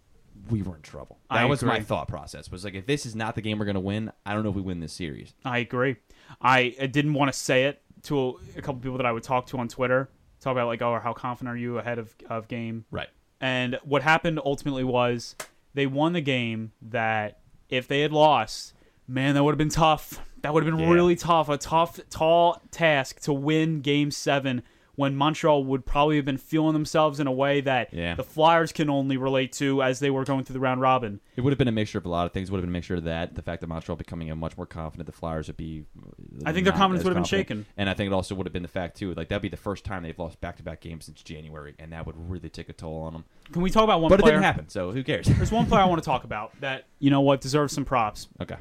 we 0.48 0.62
were 0.62 0.76
in 0.76 0.82
trouble. 0.82 1.18
That 1.30 1.38
I 1.40 1.44
was 1.44 1.62
my 1.62 1.80
thought 1.80 2.08
process. 2.08 2.50
Was 2.50 2.64
like, 2.64 2.74
if 2.74 2.86
this 2.86 3.04
is 3.06 3.14
not 3.14 3.34
the 3.34 3.42
game 3.42 3.58
we're 3.58 3.66
going 3.66 3.74
to 3.74 3.80
win, 3.80 4.10
I 4.24 4.32
don't 4.34 4.42
know 4.42 4.48
if 4.50 4.56
we 4.56 4.62
win 4.62 4.80
this 4.80 4.92
series. 4.94 5.34
I 5.44 5.58
agree. 5.58 5.96
I, 6.40 6.74
I 6.80 6.86
didn't 6.86 7.12
want 7.14 7.30
to 7.32 7.38
say 7.38 7.64
it 7.66 7.82
to 8.04 8.18
a, 8.56 8.58
a 8.58 8.62
couple 8.62 8.76
people 8.80 8.96
that 8.96 9.06
I 9.06 9.12
would 9.12 9.22
talk 9.22 9.46
to 9.46 9.58
on 9.58 9.68
Twitter. 9.68 10.08
Talk 10.40 10.52
about 10.52 10.66
like, 10.68 10.80
oh, 10.82 10.98
how 11.02 11.12
confident 11.12 11.54
are 11.54 11.58
you 11.58 11.78
ahead 11.78 11.98
of, 11.98 12.14
of 12.28 12.48
game? 12.48 12.84
Right. 12.90 13.08
And 13.40 13.78
what 13.84 14.02
happened 14.02 14.40
ultimately 14.44 14.84
was 14.84 15.34
they 15.74 15.86
won 15.86 16.12
the 16.12 16.20
game 16.20 16.72
that 16.82 17.40
if 17.68 17.88
they 17.88 18.00
had 18.00 18.12
lost, 18.12 18.74
man, 19.06 19.34
that 19.34 19.44
would 19.44 19.52
have 19.52 19.58
been 19.58 19.68
tough. 19.68 20.20
That 20.42 20.54
would 20.54 20.64
have 20.64 20.74
been 20.74 20.80
Yeah. 20.86 20.92
really 20.92 21.16
tough. 21.16 21.48
A 21.48 21.58
tough, 21.58 22.00
tall 22.10 22.60
task 22.70 23.20
to 23.20 23.32
win 23.32 23.80
game 23.82 24.10
seven 24.10 24.62
when 25.00 25.16
Montreal 25.16 25.64
would 25.64 25.86
probably 25.86 26.16
have 26.16 26.24
been 26.26 26.36
feeling 26.36 26.74
themselves 26.74 27.18
in 27.20 27.26
a 27.26 27.32
way 27.32 27.60
that 27.62 27.92
Yeah. 27.92 28.14
the 28.14 28.22
Flyers 28.22 28.70
can 28.70 28.90
only 28.90 29.16
relate 29.16 29.50
to 29.54 29.82
as 29.82 29.98
they 29.98 30.10
were 30.10 30.24
going 30.24 30.44
through 30.44 30.52
the 30.54 30.60
round 30.60 30.80
robin. 30.82 31.20
It 31.36 31.40
would 31.40 31.50
have 31.52 31.58
been 31.58 31.68
a 31.68 31.72
mixture 31.72 31.96
of 31.98 32.04
a 32.04 32.08
lot 32.10 32.26
of 32.26 32.32
things. 32.32 32.48
It 32.48 32.52
would 32.52 32.58
have 32.58 32.62
been 32.64 32.70
a 32.70 32.78
mixture 32.78 32.96
of 32.96 33.04
that, 33.04 33.34
the 33.34 33.40
fact 33.42 33.62
that 33.62 33.66
Montreal 33.68 33.96
becoming 33.96 34.30
a 34.30 34.36
much 34.36 34.56
more 34.58 34.66
confident, 34.66 35.06
the 35.06 35.12
Flyers 35.12 35.46
would 35.46 35.56
be. 35.56 35.84
Uh, 35.98 36.42
I 36.44 36.52
think 36.52 36.64
their 36.64 36.72
confidence 36.74 37.02
would 37.04 37.10
have 37.10 37.22
been 37.22 37.24
shaken. 37.24 37.64
and 37.78 37.88
I 37.88 37.94
think 37.94 38.08
it 38.08 38.12
also 38.12 38.34
would 38.34 38.46
have 38.46 38.52
been 38.52 38.62
the 38.62 38.68
fact 38.68 38.98
too, 38.98 39.14
like 39.14 39.28
that'd 39.28 39.40
be 39.42 39.48
the 39.48 39.56
first 39.56 39.84
time 39.84 40.02
they've 40.02 40.18
lost 40.18 40.40
back-to-back 40.40 40.80
games 40.80 41.06
since 41.06 41.22
January, 41.22 41.74
and 41.78 41.92
that 41.92 42.04
would 42.06 42.16
really 42.30 42.50
take 42.50 42.68
a 42.68 42.72
toll 42.74 43.02
on 43.02 43.14
them. 43.14 43.24
Can 43.52 43.62
we 43.62 43.70
talk 43.70 43.84
about 43.84 44.02
one 44.02 44.10
But 44.10 44.20
it 44.20 44.24
didn't 44.26 44.42
happen, 44.42 44.68
so 44.68 44.92
who 44.92 45.02
cares? 45.02 45.26
There's 45.40 45.50
one 45.50 45.64
player 45.66 45.80
I 45.80 45.86
want 45.86 46.02
to 46.02 46.06
talk 46.06 46.24
about 46.24 46.52
that 46.60 46.84
you 46.98 47.10
know 47.10 47.22
what 47.22 47.40
deserves 47.40 47.72
some 47.72 47.84
props. 47.86 48.28
okay. 48.40 48.56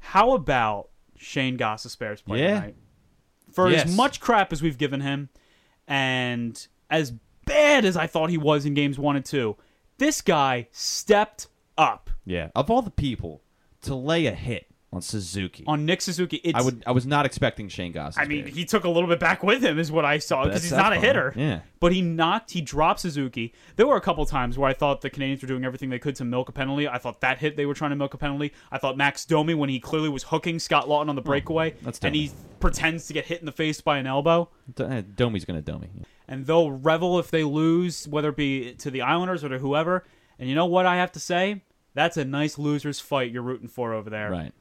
How 0.00 0.32
about 0.32 0.88
Shane 1.16 1.56
Gostisbehere's 1.56 2.22
play 2.22 2.40
Yeah. 2.40 2.54
tonight? 2.54 2.74
For 3.52 3.70
Yes. 3.70 3.86
as 3.86 3.96
much 3.96 4.20
crap 4.20 4.52
as 4.52 4.60
we've 4.60 4.76
given 4.78 5.00
him, 5.00 5.30
and 5.88 6.68
as 6.90 7.12
bad 7.46 7.84
as 7.84 7.96
I 7.96 8.06
thought 8.06 8.30
he 8.30 8.38
was 8.38 8.64
in 8.66 8.74
games 8.74 8.98
one 8.98 9.16
and 9.16 9.24
two, 9.24 9.56
this 9.96 10.20
guy 10.20 10.68
stepped 10.70 11.48
up 11.76 12.10
Yeah. 12.24 12.50
Of 12.54 12.70
all 12.70 12.82
the 12.82 12.90
people 12.90 13.42
to 13.82 13.94
lay 13.94 14.26
a 14.26 14.32
hit 14.32 14.66
on 14.90 15.02
Suzuki, 15.02 15.64
on 15.66 15.84
Nick 15.84 16.00
Suzuki. 16.00 16.36
It's, 16.38 16.58
I 16.58 16.62
would. 16.62 16.82
I 16.86 16.92
was 16.92 17.06
not 17.06 17.26
expecting 17.26 17.68
Shane 17.68 17.92
Goss. 17.92 18.16
I 18.16 18.24
mean, 18.24 18.46
he 18.46 18.64
took 18.64 18.84
a 18.84 18.88
little 18.88 19.08
bit 19.08 19.20
back 19.20 19.42
with 19.42 19.62
him, 19.62 19.78
is 19.78 19.92
what 19.92 20.04
I 20.04 20.18
saw, 20.18 20.44
because 20.44 20.62
he's 20.62 20.72
not 20.72 20.92
a 20.92 20.96
hitter. 20.96 21.34
Yeah. 21.36 21.60
But 21.78 21.92
he 21.92 22.00
knocked, 22.00 22.52
he 22.52 22.60
dropped 22.60 23.00
Suzuki. 23.00 23.52
There 23.76 23.86
were 23.86 23.96
a 23.96 24.00
couple 24.00 24.24
times 24.24 24.56
where 24.58 24.68
I 24.68 24.72
thought 24.72 25.02
the 25.02 25.10
Canadians 25.10 25.42
were 25.42 25.48
doing 25.48 25.64
everything 25.64 25.90
they 25.90 25.98
could 25.98 26.16
to 26.16 26.24
milk 26.24 26.48
a 26.48 26.52
penalty. 26.52 26.88
I 26.88 26.98
thought 26.98 27.20
that 27.20 27.38
hit, 27.38 27.56
they 27.56 27.66
were 27.66 27.74
trying 27.74 27.90
to 27.90 27.96
milk 27.96 28.14
a 28.14 28.18
penalty. 28.18 28.52
I 28.72 28.78
thought 28.78 28.96
Max 28.96 29.24
Domi, 29.24 29.54
when 29.54 29.68
he 29.68 29.78
clearly 29.78 30.08
was 30.08 30.24
hooking 30.24 30.58
Scott 30.58 30.86
Laughton 30.86 31.08
on 31.08 31.16
the 31.16 31.22
oh, 31.22 31.24
breakaway, 31.24 31.74
that's 31.82 31.98
and 32.00 32.14
he 32.14 32.32
pretends 32.58 33.06
to 33.08 33.12
get 33.12 33.26
hit 33.26 33.40
in 33.40 33.46
the 33.46 33.52
face 33.52 33.80
by 33.80 33.98
an 33.98 34.06
elbow. 34.06 34.48
D- 34.74 34.84
eh, 34.84 35.02
Domi's 35.14 35.44
gonna 35.44 35.62
Domi. 35.62 35.88
And 36.26 36.46
they'll 36.46 36.70
revel 36.70 37.18
if 37.18 37.30
they 37.30 37.44
lose, 37.44 38.08
whether 38.08 38.30
it 38.30 38.36
be 38.36 38.72
to 38.74 38.90
the 38.90 39.02
Islanders 39.02 39.44
or 39.44 39.50
to 39.50 39.58
whoever. 39.58 40.04
And 40.38 40.48
you 40.48 40.54
know 40.54 40.66
what 40.66 40.86
I 40.86 40.96
have 40.96 41.12
to 41.12 41.20
say? 41.20 41.62
That's 41.94 42.16
a 42.16 42.24
nice 42.24 42.58
loser's 42.58 43.00
fight 43.00 43.32
you're 43.32 43.42
rooting 43.42 43.68
for 43.68 43.92
over 43.92 44.08
there. 44.08 44.30
Right. 44.30 44.52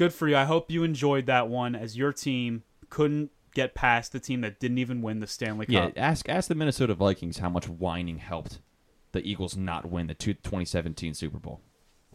Good 0.00 0.14
for 0.14 0.26
you. 0.28 0.34
I 0.36 0.44
hope 0.44 0.70
you 0.70 0.82
enjoyed 0.82 1.26
that 1.26 1.48
one 1.50 1.74
as 1.74 1.94
your 1.94 2.10
team 2.10 2.62
couldn't 2.88 3.30
get 3.54 3.74
past 3.74 4.12
the 4.12 4.18
team 4.18 4.40
that 4.40 4.58
didn't 4.58 4.78
even 4.78 5.02
win 5.02 5.20
the 5.20 5.26
Stanley 5.26 5.66
Cup. 5.66 5.92
Yeah. 5.94 6.02
Ask 6.02 6.26
ask 6.26 6.48
the 6.48 6.54
Minnesota 6.54 6.94
Vikings 6.94 7.36
how 7.36 7.50
much 7.50 7.68
whining 7.68 8.16
helped 8.16 8.60
the 9.12 9.20
Eagles 9.28 9.58
not 9.58 9.90
win 9.90 10.06
the 10.06 10.14
two, 10.14 10.32
2017 10.32 11.12
Super 11.12 11.38
Bowl. 11.38 11.60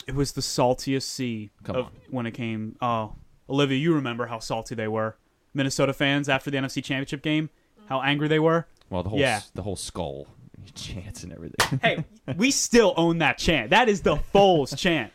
It 0.08 0.16
was 0.16 0.32
the 0.32 0.42
saltiest 0.42 1.04
sea 1.04 1.52
Come 1.64 1.76
of 1.76 1.86
on. 1.86 1.92
when 2.10 2.26
it 2.26 2.32
came. 2.32 2.76
Oh, 2.82 3.14
Olivia, 3.48 3.78
you 3.78 3.94
remember 3.94 4.26
how 4.26 4.40
salty 4.40 4.74
they 4.74 4.88
were. 4.88 5.18
Minnesota 5.54 5.94
fans 5.94 6.28
after 6.28 6.50
the 6.50 6.58
NFC 6.58 6.84
Championship 6.84 7.22
game, 7.22 7.52
how 7.88 8.02
angry 8.02 8.28
they 8.28 8.40
were. 8.40 8.66
Well, 8.90 9.04
the 9.04 9.10
whole 9.10 9.20
Yeah. 9.20 9.42
the 9.54 9.62
whole 9.62 9.76
skull 9.76 10.26
chance 10.74 11.24
and 11.24 11.32
everything. 11.32 11.80
Hey, 11.84 12.04
we 12.36 12.50
still 12.50 12.96
own 12.98 13.20
that 13.20 13.38
chant. 13.38 13.70
That 13.70 13.90
is 13.90 14.02
the 14.02 14.16
Foles 14.34 14.76
chant. 14.76 15.12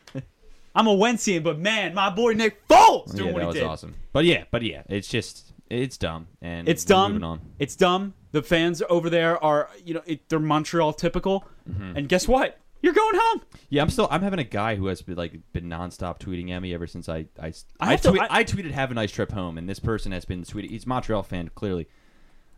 I'm 0.75 0.87
a 0.87 0.95
Wensian, 0.97 1.43
but 1.43 1.59
man, 1.59 1.95
my 1.95 2.11
boy 2.11 2.33
Nick 2.33 2.67
Foles 2.69 3.15
doing 3.15 3.29
yeah, 3.29 3.33
what 3.33 3.39
that 3.39 3.43
he 3.43 3.47
was 3.47 3.55
did. 3.57 3.65
awesome. 3.65 3.95
But 4.13 4.25
yeah, 4.25 4.45
but 4.51 4.63
yeah, 4.63 4.83
it's 4.89 5.09
just 5.09 5.53
it's 5.69 5.97
dumb 5.97 6.29
and 6.43 6.69
It's 6.69 6.85
we're 6.85 6.89
dumb. 6.95 7.13
Moving 7.13 7.25
on. 7.25 7.41
It's 7.59 7.77
dumb. 7.77 8.15
The 8.33 8.43
fans 8.43 8.83
over 8.89 9.11
there 9.11 9.43
are, 9.43 9.69
you 9.85 9.95
know, 9.95 10.03
it, 10.07 10.29
they're 10.29 10.39
Montreal 10.39 10.93
typical. 10.93 11.45
Mm-hmm. 11.69 11.97
And 11.97 12.09
guess 12.09 12.29
what? 12.29 12.59
You're 12.83 12.93
going 12.95 13.15
home. 13.15 13.43
Yeah, 13.69 13.83
I'm 13.83 13.91
still 13.91 14.09
I'm 14.11 14.23
having 14.23 14.39
a 14.39 14.45
guy 14.45 14.77
who 14.77 14.87
has 14.87 15.03
been 15.03 15.17
like 15.17 15.35
been 15.53 15.65
nonstop 15.69 16.19
tweeting 16.19 16.51
at 16.51 16.61
me 16.63 16.73
ever 16.73 16.87
since 16.87 17.09
I 17.09 17.27
I 17.41 17.49
I 17.49 17.53
I, 17.81 17.91
have 17.93 18.01
to- 18.03 18.09
tweet, 18.11 18.23
I- 18.23 18.39
I, 18.39 18.45
tweeted 18.45 18.71
have 18.71 18.91
a 18.91 18.95
nice 18.95 19.11
trip 19.13 19.33
home, 19.33 19.59
and 19.59 19.69
this 19.69 19.79
person 19.81 20.13
has 20.13 20.25
been 20.25 20.43
tweeting. 20.45 20.71
He's 20.71 20.87
a 20.87 20.89
Montreal 20.89 21.23
fan 21.23 21.51
clearly, 21.55 21.89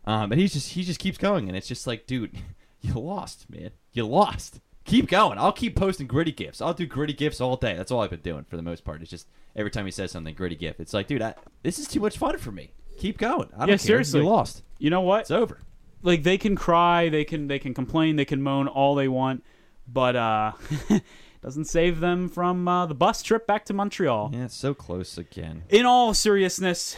um, 0.05 0.31
and 0.31 0.39
he's 0.39 0.53
just 0.53 0.69
he 0.69 0.83
just 0.83 0.99
keeps 0.99 1.17
going, 1.17 1.47
and 1.49 1.57
it's 1.57 1.67
just 1.67 1.85
like, 1.87 2.07
dude, 2.07 2.37
you 2.81 2.93
lost, 2.93 3.49
man, 3.49 3.71
you 3.91 4.05
lost. 4.07 4.61
Keep 4.85 5.07
going. 5.09 5.37
I'll 5.37 5.53
keep 5.53 5.75
posting 5.75 6.07
gritty 6.07 6.31
gifs. 6.33 6.61
I'll 6.61 6.73
do 6.73 6.85
gritty 6.85 7.13
gifs 7.13 7.39
all 7.39 7.55
day. 7.55 7.75
That's 7.75 7.89
all 7.91 8.01
I've 8.01 8.09
been 8.09 8.19
doing 8.19 8.43
for 8.43 8.57
the 8.57 8.61
most 8.63 8.83
part. 8.83 9.01
It's 9.01 9.09
just 9.09 9.27
every 9.55 9.71
time 9.71 9.85
he 9.85 9.91
says 9.91 10.11
something, 10.11 10.33
gritty 10.35 10.55
gif. 10.55 10.79
It's 10.79 10.93
like, 10.93 11.07
dude, 11.07 11.21
I, 11.21 11.35
this 11.63 11.79
is 11.79 11.87
too 11.87 11.99
much 12.01 12.17
fun 12.17 12.37
for 12.37 12.51
me. 12.51 12.71
Keep 12.97 13.17
going. 13.17 13.49
I 13.55 13.59
don't 13.59 13.69
Yeah, 13.69 13.73
care. 13.73 13.77
seriously. 13.77 14.19
You 14.21 14.27
lost. 14.27 14.61
You 14.79 14.89
know 14.89 15.01
what? 15.01 15.21
It's 15.21 15.31
over. 15.31 15.59
like 16.01 16.23
they 16.23 16.37
can 16.37 16.55
cry, 16.55 17.07
they 17.09 17.23
can 17.23 17.47
they 17.47 17.59
can 17.59 17.73
complain, 17.73 18.17
they 18.17 18.25
can 18.25 18.41
moan 18.41 18.67
all 18.67 18.93
they 18.95 19.07
want, 19.07 19.43
but 19.87 20.15
uh 20.17 20.51
doesn't 21.41 21.65
save 21.65 21.99
them 22.01 22.27
from 22.29 22.67
uh, 22.67 22.85
the 22.85 22.93
bus 22.93 23.21
trip 23.23 23.47
back 23.47 23.65
to 23.65 23.73
Montreal. 23.73 24.31
Yeah, 24.33 24.45
it's 24.45 24.55
so 24.55 24.73
close 24.73 25.17
again. 25.17 25.63
In 25.69 25.85
all 25.85 26.13
seriousness, 26.13 26.95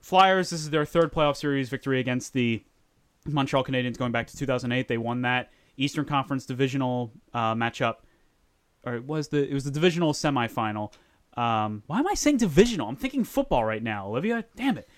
Flyers 0.00 0.50
this 0.50 0.60
is 0.60 0.70
their 0.70 0.84
third 0.84 1.12
playoff 1.12 1.36
series 1.36 1.68
victory 1.68 2.00
against 2.00 2.32
the 2.32 2.64
Montreal 3.26 3.62
Canadiens 3.64 3.96
going 3.96 4.10
back 4.12 4.26
to 4.26 4.36
2008. 4.36 4.88
They 4.88 4.98
won 4.98 5.22
that 5.22 5.50
Eastern 5.76 6.04
Conference 6.04 6.46
divisional 6.46 7.12
uh, 7.34 7.54
matchup 7.54 7.96
or 8.84 8.94
it 8.94 9.04
was 9.06 9.28
the 9.28 9.48
it 9.48 9.54
was 9.54 9.64
the 9.64 9.70
divisional 9.70 10.12
semifinal. 10.12 10.92
Um, 11.36 11.82
why 11.86 11.98
am 11.98 12.06
I 12.06 12.14
saying 12.14 12.38
divisional? 12.38 12.88
I'm 12.88 12.96
thinking 12.96 13.24
football 13.24 13.64
right 13.64 13.82
now, 13.82 14.08
Olivia. 14.08 14.44
Damn 14.56 14.76
it. 14.78 14.88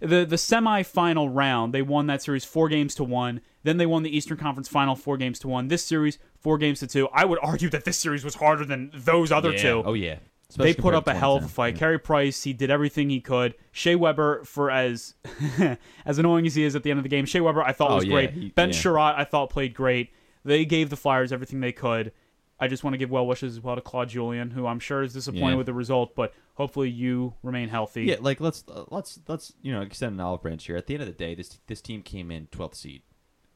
The 0.00 0.24
the 0.24 0.36
semifinal 0.36 1.28
round, 1.32 1.72
they 1.72 1.82
won 1.82 2.06
that 2.08 2.22
series 2.22 2.44
four 2.44 2.68
games 2.68 2.94
to 2.96 3.04
one. 3.04 3.40
Then 3.62 3.76
they 3.76 3.86
won 3.86 4.02
the 4.02 4.14
Eastern 4.14 4.36
Conference 4.36 4.68
final 4.68 4.96
four 4.96 5.16
games 5.16 5.38
to 5.40 5.48
one. 5.48 5.68
This 5.68 5.84
series 5.84 6.18
four 6.40 6.58
games 6.58 6.80
to 6.80 6.86
two. 6.86 7.08
I 7.12 7.24
would 7.24 7.38
argue 7.42 7.68
that 7.70 7.84
this 7.84 7.96
series 7.96 8.24
was 8.24 8.34
harder 8.34 8.64
than 8.64 8.90
those 8.94 9.30
other 9.30 9.52
yeah. 9.52 9.82
Oh 9.86 9.94
yeah. 9.94 10.16
they 10.56 10.74
put 10.74 10.94
up 10.94 11.06
a 11.06 11.14
hell 11.14 11.36
of 11.36 11.44
a 11.44 11.46
2010. 11.46 11.48
fight. 11.54 11.76
Carey 11.78 11.98
Price, 11.98 12.42
he 12.42 12.52
did 12.52 12.70
everything 12.70 13.08
he 13.08 13.20
could. 13.20 13.54
Shea 13.72 13.94
Weber, 13.94 14.42
for 14.44 14.70
as 14.70 15.14
as 16.04 16.18
annoying 16.18 16.46
as 16.46 16.54
he 16.54 16.64
is 16.64 16.74
at 16.76 16.82
the 16.82 16.90
end 16.90 16.98
of 16.98 17.04
the 17.04 17.08
game, 17.08 17.24
Shea 17.24 17.40
Weber 17.40 17.62
I 17.62 17.72
thought 17.72 17.92
Oh, 17.92 17.94
was 17.96 18.04
yeah, 18.04 18.12
great. 18.12 18.30
he- 18.32 18.48
ben 18.50 18.70
yeah. 18.70 18.74
Chiarot 18.74 19.14
I 19.16 19.24
thought 19.24 19.48
played 19.50 19.74
great. 19.74 20.12
They 20.44 20.64
gave 20.64 20.90
the 20.90 20.96
Flyers 20.96 21.32
everything 21.32 21.60
they 21.60 21.72
could. 21.72 22.12
I 22.60 22.68
just 22.68 22.84
want 22.84 22.94
to 22.94 22.98
give 22.98 23.10
well 23.10 23.26
wishes 23.26 23.56
as 23.56 23.60
well 23.62 23.74
to 23.74 23.80
Claude 23.80 24.08
Julien, 24.10 24.50
who 24.52 24.66
I'm 24.66 24.78
sure 24.78 25.02
is 25.02 25.12
disappointed 25.12 25.50
Yeah. 25.50 25.56
with 25.56 25.66
the 25.66 25.74
result, 25.74 26.14
but 26.14 26.32
hopefully 26.54 26.88
you 26.88 27.34
remain 27.42 27.68
healthy. 27.68 28.04
Yeah, 28.04 28.16
like 28.20 28.40
let's 28.40 28.62
let's 28.90 29.18
let's 29.26 29.52
you 29.60 29.72
know 29.72 29.80
extend 29.82 30.14
an 30.14 30.20
olive 30.20 30.42
branch 30.42 30.64
here. 30.66 30.76
At 30.76 30.86
the 30.86 30.94
end 30.94 31.02
of 31.02 31.08
the 31.08 31.12
day, 31.14 31.34
this 31.34 31.58
this 31.66 31.80
team 31.80 32.02
came 32.02 32.30
in 32.30 32.46
12th 32.48 32.76
seed. 32.76 33.02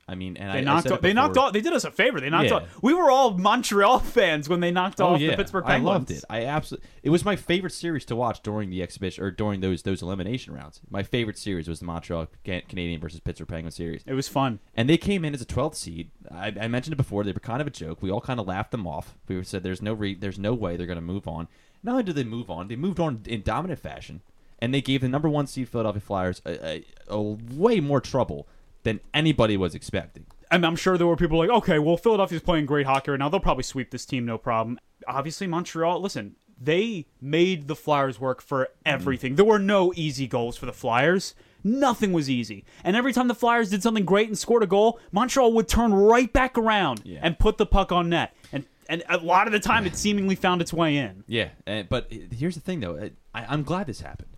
I 0.09 0.15
mean, 0.15 0.37
and 0.39 0.51
They 0.53 0.59
I 0.59 0.61
knocked 0.63 0.85
said 0.85 0.93
off, 0.93 1.01
they 1.03 1.13
knocked 1.13 1.37
off 1.37 1.53
they 1.53 1.61
did 1.61 1.73
us 1.75 1.85
a 1.85 1.91
favor. 1.91 2.19
They 2.21 2.31
knocked 2.31 2.49
Yeah. 2.49 2.55
off 2.57 2.83
we 2.83 2.95
were 2.95 3.11
all 3.11 3.37
Montreal 3.37 3.99
fans 4.01 4.49
when 4.49 4.61
they 4.61 4.71
knocked 4.71 5.01
Oh 5.01 5.09
off 5.15 5.21
yeah, 5.21 5.33
the 5.33 5.37
Pittsburgh 5.37 5.65
Penguins. 5.65 5.87
I 5.89 5.93
loved 5.93 6.11
it. 6.11 6.25
I 6.31 6.45
absolutely. 6.47 6.89
It 7.03 7.11
was 7.11 7.25
my 7.25 7.37
favorite 7.37 7.73
series 7.75 8.05
to 8.07 8.17
watch 8.17 8.43
during 8.43 8.71
the 8.71 8.83
exhibition 8.83 9.23
or 9.23 9.31
during 9.31 9.61
those 9.61 9.83
those 9.83 10.01
elimination 10.01 10.55
rounds. 10.55 10.81
My 10.91 11.03
favorite 11.03 11.37
series 11.39 11.69
was 11.69 11.81
the 11.81 11.85
Montreal 11.87 12.29
Ca- 12.47 12.63
Canadian 12.69 13.01
versus 13.01 13.21
Pittsburgh 13.21 13.49
Penguins 13.49 13.75
series. 13.77 14.03
It 14.07 14.15
was 14.15 14.29
fun. 14.29 14.61
And 14.75 14.89
they 14.89 14.97
came 14.97 15.25
in 15.25 15.35
as 15.35 15.43
a 15.43 15.47
12th 15.47 15.75
seed. 15.75 16.11
I, 16.31 16.55
I 16.61 16.69
mentioned 16.69 16.95
it 16.95 16.97
before. 16.97 17.23
They 17.25 17.33
were 17.33 17.41
kind 17.41 17.61
of 17.61 17.67
a 17.67 17.71
joke. 17.71 18.03
We 18.03 18.11
all 18.11 18.21
kind 18.23 18.41
of 18.41 18.47
laughed 18.47 18.71
them 18.71 18.87
off. 18.87 19.15
We 19.29 19.45
said, 19.45 19.63
"There's 19.63 19.83
no 19.83 19.93
re- 19.93 20.15
there's 20.15 20.39
no 20.39 20.55
way 20.55 20.77
they're 20.77 20.87
going 20.87 20.97
to 20.97 21.03
move 21.03 21.29
on." 21.29 21.49
Not 21.83 21.93
only 21.93 22.05
did 22.05 22.17
they 22.17 22.25
move 22.25 22.51
on, 22.51 22.69
they 22.69 22.77
moved 22.77 22.99
on 22.99 23.21
in 23.27 23.43
dominant 23.43 23.79
fashion, 23.79 24.23
and 24.59 24.73
they 24.75 24.81
gave 24.81 25.01
the 25.03 25.09
number 25.09 25.29
one 25.29 25.47
seed 25.47 25.69
Philadelphia 25.69 26.01
Flyers 26.01 26.43
a, 26.45 26.67
a, 26.67 26.85
a 27.09 27.21
way 27.21 27.79
more 27.81 28.01
trouble 28.01 28.49
than 28.89 29.01
anybody 29.15 29.57
was 29.57 29.75
expecting. 29.75 30.27
and 30.51 30.65
I'm 30.65 30.77
sure 30.77 30.97
there 30.97 31.07
were 31.07 31.17
people 31.17 31.39
like, 31.39 31.51
okay, 31.51 31.79
well, 31.79 31.97
Philadelphia's 31.97 32.43
playing 32.43 32.67
great 32.67 32.87
hockey 32.87 33.11
right 33.11 33.19
now. 33.21 33.29
They'll 33.29 33.41
probably 33.41 33.65
sweep 33.65 33.91
this 33.91 34.07
team, 34.07 34.25
no 34.25 34.39
problem. 34.39 34.79
Obviously, 35.07 35.47
Montreal, 35.47 36.01
listen, 36.01 36.37
they 36.61 37.07
made 37.21 37.69
the 37.69 37.77
Flyers 37.77 38.19
work 38.19 38.41
for 38.43 38.69
everything. 38.87 39.35
There 39.37 39.45
were 39.45 39.59
no 39.59 39.93
easy 39.95 40.27
goals 40.27 40.57
for 40.57 40.67
the 40.67 40.73
Flyers. 40.73 41.35
Nothing 41.63 42.13
was 42.13 42.31
easy. 42.31 42.65
And 42.83 42.97
every 42.97 43.13
time 43.13 43.29
the 43.29 43.35
Flyers 43.35 43.69
did 43.71 43.83
something 43.83 44.05
great 44.05 44.29
and 44.29 44.39
scored 44.39 44.63
a 44.63 44.67
goal, 44.67 44.99
Montreal 45.13 45.53
would 45.53 45.69
turn 45.69 45.93
right 45.93 46.33
back 46.33 46.57
around 46.57 47.03
Yeah. 47.05 47.21
and 47.23 47.39
put 47.39 47.59
the 47.59 47.67
puck 47.67 47.93
on 47.93 48.09
net. 48.09 48.35
And 48.53 48.65
and 48.91 49.03
a 49.11 49.19
lot 49.19 49.47
of 49.47 49.53
the 49.53 49.61
time, 49.61 49.85
it 49.87 49.97
seemingly 49.97 50.35
found 50.35 50.63
its 50.63 50.73
way 50.73 50.97
in. 50.97 51.23
Yeah, 51.27 51.51
and, 51.67 51.87
but 51.91 52.11
here's 52.11 52.55
the 52.55 52.63
thing, 52.63 52.81
though. 52.81 53.11
I, 53.35 53.45
I'm 53.45 53.63
glad 53.63 53.87
this 53.87 54.01
happened. 54.01 54.31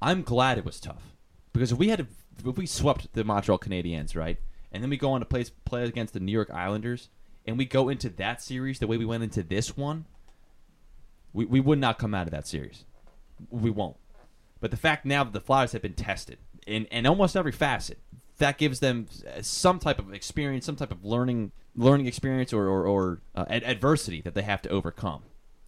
I'm 0.00 0.22
glad 0.22 0.56
it 0.56 0.64
was 0.64 0.80
tough 0.80 1.02
because 1.52 1.72
if 1.72 1.78
we 1.78 1.88
had 1.88 2.06
if 2.44 2.56
we 2.56 2.66
swept 2.66 3.12
the 3.12 3.24
Montreal 3.24 3.58
Canadiens, 3.58 4.16
right, 4.16 4.38
and 4.72 4.82
then 4.82 4.90
we 4.90 4.96
go 4.96 5.12
on 5.12 5.20
to 5.20 5.26
play 5.26 5.44
play 5.64 5.84
against 5.84 6.14
the 6.14 6.20
New 6.20 6.32
York 6.32 6.50
Islanders, 6.52 7.08
and 7.46 7.58
we 7.58 7.64
go 7.64 7.88
into 7.88 8.08
that 8.10 8.42
series 8.42 8.78
the 8.78 8.86
way 8.86 8.96
we 8.96 9.04
went 9.04 9.22
into 9.22 9.42
this 9.42 9.76
one, 9.76 10.04
we 11.32 11.44
we 11.44 11.60
would 11.60 11.78
not 11.78 11.98
come 11.98 12.14
out 12.14 12.26
of 12.26 12.32
that 12.32 12.46
series. 12.46 12.84
We 13.50 13.70
won't. 13.70 13.96
But 14.60 14.70
the 14.70 14.76
fact 14.76 15.04
now 15.04 15.24
that 15.24 15.32
the 15.32 15.40
Flyers 15.40 15.72
have 15.72 15.82
been 15.82 15.94
tested 15.94 16.38
in 16.66 16.86
in 16.86 17.06
almost 17.06 17.36
every 17.36 17.52
facet, 17.52 17.98
that 18.38 18.58
gives 18.58 18.80
them 18.80 19.06
some 19.40 19.78
type 19.78 19.98
of 19.98 20.12
experience, 20.12 20.66
some 20.66 20.76
type 20.76 20.92
of 20.92 21.04
learning 21.04 21.52
learning 21.76 22.06
experience 22.06 22.52
or 22.52 22.66
or, 22.66 22.86
or 22.86 23.20
uh, 23.34 23.44
ad- 23.48 23.64
adversity 23.64 24.20
that 24.22 24.34
they 24.34 24.42
have 24.42 24.62
to 24.62 24.68
overcome. 24.68 25.22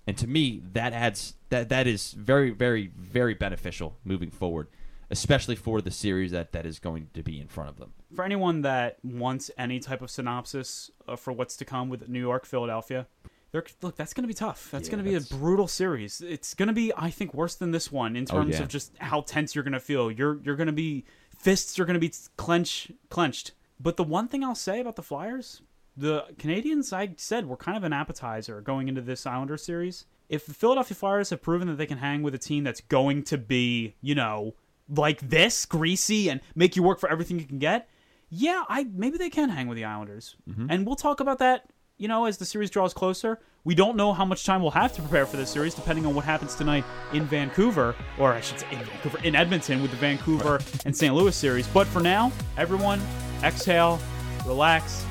And 0.07 0.17
to 0.19 0.27
me, 0.27 0.63
that 0.73 0.93
adds 0.93 1.35
that 1.51 1.69
that 1.69 1.87
is 1.87 2.13
very 2.13 2.51
very 2.51 2.91
very 2.97 3.35
beneficial 3.35 3.97
moving 4.05 4.31
forward, 4.31 4.69
especially 5.11 5.57
for 5.57 5.81
the 5.81 5.91
series 5.91 6.31
that 6.31 6.53
that 6.53 6.65
is 6.65 6.79
going 6.79 7.09
to 7.15 7.23
be 7.23 7.41
in 7.41 7.49
front 7.49 7.71
of 7.71 7.79
them. 7.79 7.93
For 8.15 8.25
anyone 8.25 8.63
that 8.63 8.99
wants 9.03 9.51
any 9.59 9.81
type 9.81 10.03
of 10.03 10.11
synopsis 10.11 10.91
uh, 11.09 11.17
for 11.17 11.33
what's 11.33 11.57
to 11.57 11.65
come 11.65 11.89
with 11.89 12.09
New 12.09 12.21
York, 12.21 12.47
Philadelphia, 12.47 13.07
they're, 13.53 13.65
look, 13.83 13.97
that's 13.97 14.15
going 14.15 14.23
to 14.23 14.29
be 14.29 14.35
tough. 14.35 14.71
That's 14.71 14.89
Yeah, 14.89 14.93
going 14.93 15.05
to 15.05 15.11
be 15.11 15.17
a 15.17 15.21
brutal 15.21 15.67
series. 15.67 16.21
It's 16.21 16.55
going 16.55 16.69
to 16.69 16.73
be, 16.73 16.93
I 16.97 17.11
think, 17.11 17.35
worse 17.35 17.57
than 17.57 17.73
this 17.73 17.91
one 17.91 18.15
in 18.15 18.25
terms 18.25 18.57
yeah. 18.57 18.63
of 18.63 18.69
just 18.69 18.97
how 18.99 19.23
tense 19.23 19.55
you're 19.55 19.65
going 19.65 19.73
to 19.73 19.81
feel. 19.81 20.11
You're 20.11 20.39
you're 20.45 20.57
going 20.57 20.69
to 20.69 20.73
be 20.73 21.05
fists 21.37 21.79
are 21.79 21.85
going 21.85 21.95
to 21.95 22.01
be 22.01 22.13
clench 22.37 22.93
clenched. 23.09 23.53
But 23.81 23.97
the 23.97 24.05
one 24.05 24.29
thing 24.29 24.45
I'll 24.45 24.55
say 24.55 24.79
about 24.81 24.97
the 24.97 25.03
Flyers, 25.03 25.63
the 25.97 26.27
Canadians, 26.39 26.93
I 26.93 27.15
said, 27.17 27.47
were 27.47 27.57
kind 27.57 27.77
of 27.77 27.83
an 27.83 27.93
appetizer 27.93 28.61
going 28.61 28.89
into 28.89 29.01
this 29.01 29.27
Islander 29.27 29.57
series. 29.57 30.05
If 30.29 30.47
the 30.47 30.55
Philadelphia 30.55 30.95
Flyers 30.95 31.31
have 31.31 31.43
proven 31.43 31.67
that 31.69 31.77
they 31.77 31.87
can 31.87 31.99
hang 31.99 32.23
with 32.23 32.35
a 32.35 32.39
team 32.39 32.63
that's 32.63 32.83
going 32.83 33.25
to 33.25 33.39
be, 33.39 33.97
you 34.01 34.15
know, 34.15 34.55
like 34.95 35.21
this, 35.21 35.67
greasy, 35.67 36.29
and 36.31 36.41
make 36.55 36.77
you 36.77 36.83
work 36.83 36.99
for 36.99 37.11
everything 37.11 37.39
you 37.39 37.47
can 37.47 37.59
get, 37.59 37.89
yeah, 38.31 38.65
I 38.69 38.85
maybe 38.85 39.19
they 39.19 39.31
can 39.31 39.49
hang 39.49 39.67
with 39.67 39.77
the 39.77 39.85
Islanders. 39.85 40.37
Mm-hmm. 40.49 40.67
And 40.71 40.87
we'll 40.87 40.97
talk 40.97 41.21
about 41.21 41.39
that, 41.41 41.69
you 41.99 42.09
know, 42.09 42.25
as 42.27 42.39
the 42.39 42.45
series 42.45 42.71
draws 42.71 42.95
closer. 42.95 43.41
We 43.63 43.75
don't 43.75 43.95
know 43.97 44.15
how 44.15 44.25
much 44.25 44.47
time 44.47 44.63
we'll 44.63 44.71
have 44.71 44.95
to 44.95 45.03
prepare 45.03 45.27
for 45.27 45.37
this 45.37 45.51
series, 45.51 45.75
depending 45.75 46.07
on 46.07 46.15
what 46.15 46.25
happens 46.25 46.55
tonight 46.55 46.85
in 47.13 47.25
Vancouver, 47.27 47.95
or 48.19 48.33
I 48.33 48.41
should 48.41 48.59
say 48.59 48.67
in 48.71 48.79
Vancouver, 48.79 49.19
in 49.23 49.35
Edmonton 49.35 49.83
with 49.83 49.91
the 49.91 49.99
Vancouver 49.99 50.61
and 50.87 50.97
St. 50.97 51.15
Louis 51.15 51.37
series. 51.37 51.67
But 51.69 51.87
for 51.87 52.01
now, 52.01 52.33
everyone, 52.57 53.03
exhale, 53.43 54.01
relax, 54.47 55.05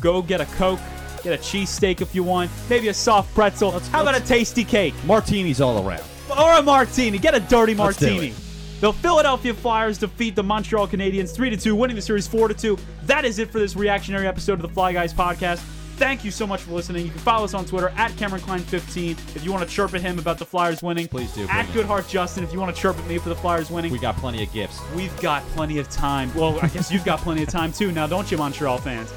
go 0.00 0.22
get 0.22 0.40
a 0.40 0.44
Coke, 0.44 0.78
get 1.24 1.32
a 1.32 1.42
cheesesteak 1.42 2.00
if 2.00 2.14
you 2.14 2.22
want, 2.22 2.52
maybe 2.70 2.86
a 2.86 2.94
soft 2.94 3.34
pretzel. 3.34 3.72
how 3.72 4.02
about 4.02 4.16
a 4.16 4.20
Tastykake? 4.20 4.94
Martinis 5.04 5.60
all 5.60 5.84
around. 5.84 6.04
or 6.30 6.52
a 6.52 6.62
martini. 6.62 7.18
Get 7.18 7.34
a 7.34 7.40
dirty 7.40 7.74
Let's 7.74 8.00
martini. 8.00 8.32
The 8.80 8.92
Philadelphia 8.92 9.52
Flyers 9.54 9.98
defeat 9.98 10.36
the 10.36 10.42
Montreal 10.42 10.86
Canadiens 10.86 11.34
3 11.34 11.50
to 11.50 11.56
2, 11.56 11.74
winning 11.74 11.96
the 11.96 12.02
series 12.02 12.28
4 12.28 12.46
to 12.46 12.54
2. 12.54 12.78
That 13.06 13.24
is 13.24 13.40
it 13.40 13.50
for 13.50 13.58
this 13.58 13.74
reactionary 13.74 14.28
episode 14.28 14.52
of 14.52 14.62
the 14.62 14.68
Fly 14.68 14.92
Guys 14.92 15.12
podcast. 15.12 15.58
Thank 15.96 16.24
you 16.24 16.30
so 16.30 16.46
much 16.46 16.60
for 16.60 16.70
listening. 16.74 17.04
You 17.04 17.10
can 17.10 17.18
follow 17.18 17.44
us 17.44 17.54
on 17.54 17.64
Twitter 17.64 17.92
at 17.96 18.16
Cameron 18.16 18.40
Klein 18.40 18.60
15 18.60 19.16
if 19.34 19.44
you 19.44 19.50
want 19.50 19.68
to 19.68 19.74
chirp 19.74 19.94
at 19.94 20.00
him 20.00 20.20
about 20.20 20.38
the 20.38 20.44
Flyers 20.44 20.80
winning. 20.80 21.08
Please 21.08 21.32
do, 21.32 21.44
At. 21.48 21.66
Goodheart 21.70 22.08
Justin 22.08 22.44
if 22.44 22.52
you 22.52 22.60
want 22.60 22.72
to 22.72 22.80
chirp 22.80 22.96
at 22.96 23.06
me 23.08 23.18
for 23.18 23.30
the 23.30 23.34
Flyers 23.34 23.68
winning. 23.68 23.90
We 23.90 23.98
got 23.98 24.16
plenty 24.16 24.44
of 24.44 24.52
gifts. 24.52 24.80
We've 24.94 25.20
got 25.20 25.42
plenty 25.48 25.80
of 25.80 25.88
time. 25.88 26.32
Well, 26.36 26.56
I 26.62 26.68
guess 26.68 26.92
you've 26.92 27.04
got 27.04 27.18
plenty 27.18 27.42
of 27.42 27.48
time 27.48 27.72
too 27.72 27.90
now, 27.90 28.06
don't 28.06 28.30
you, 28.30 28.38
Montreal 28.38 28.78
fans? 28.78 29.10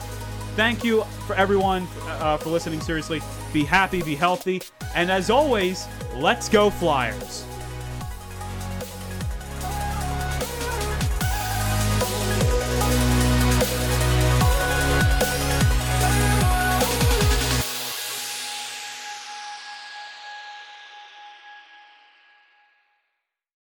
Thank 0.56 0.84
you 0.84 1.04
for 1.28 1.36
everyone 1.36 1.88
uh, 2.08 2.38
for 2.38 2.50
listening. 2.50 2.82
Seriously, 2.82 3.22
be 3.54 3.64
happy, 3.64 4.02
be 4.02 4.16
healthy, 4.16 4.64
and 4.96 5.12
as 5.12 5.30
always, 5.30 5.88
let's 6.16 6.50
go 6.50 6.72
Flyers. 6.72 7.46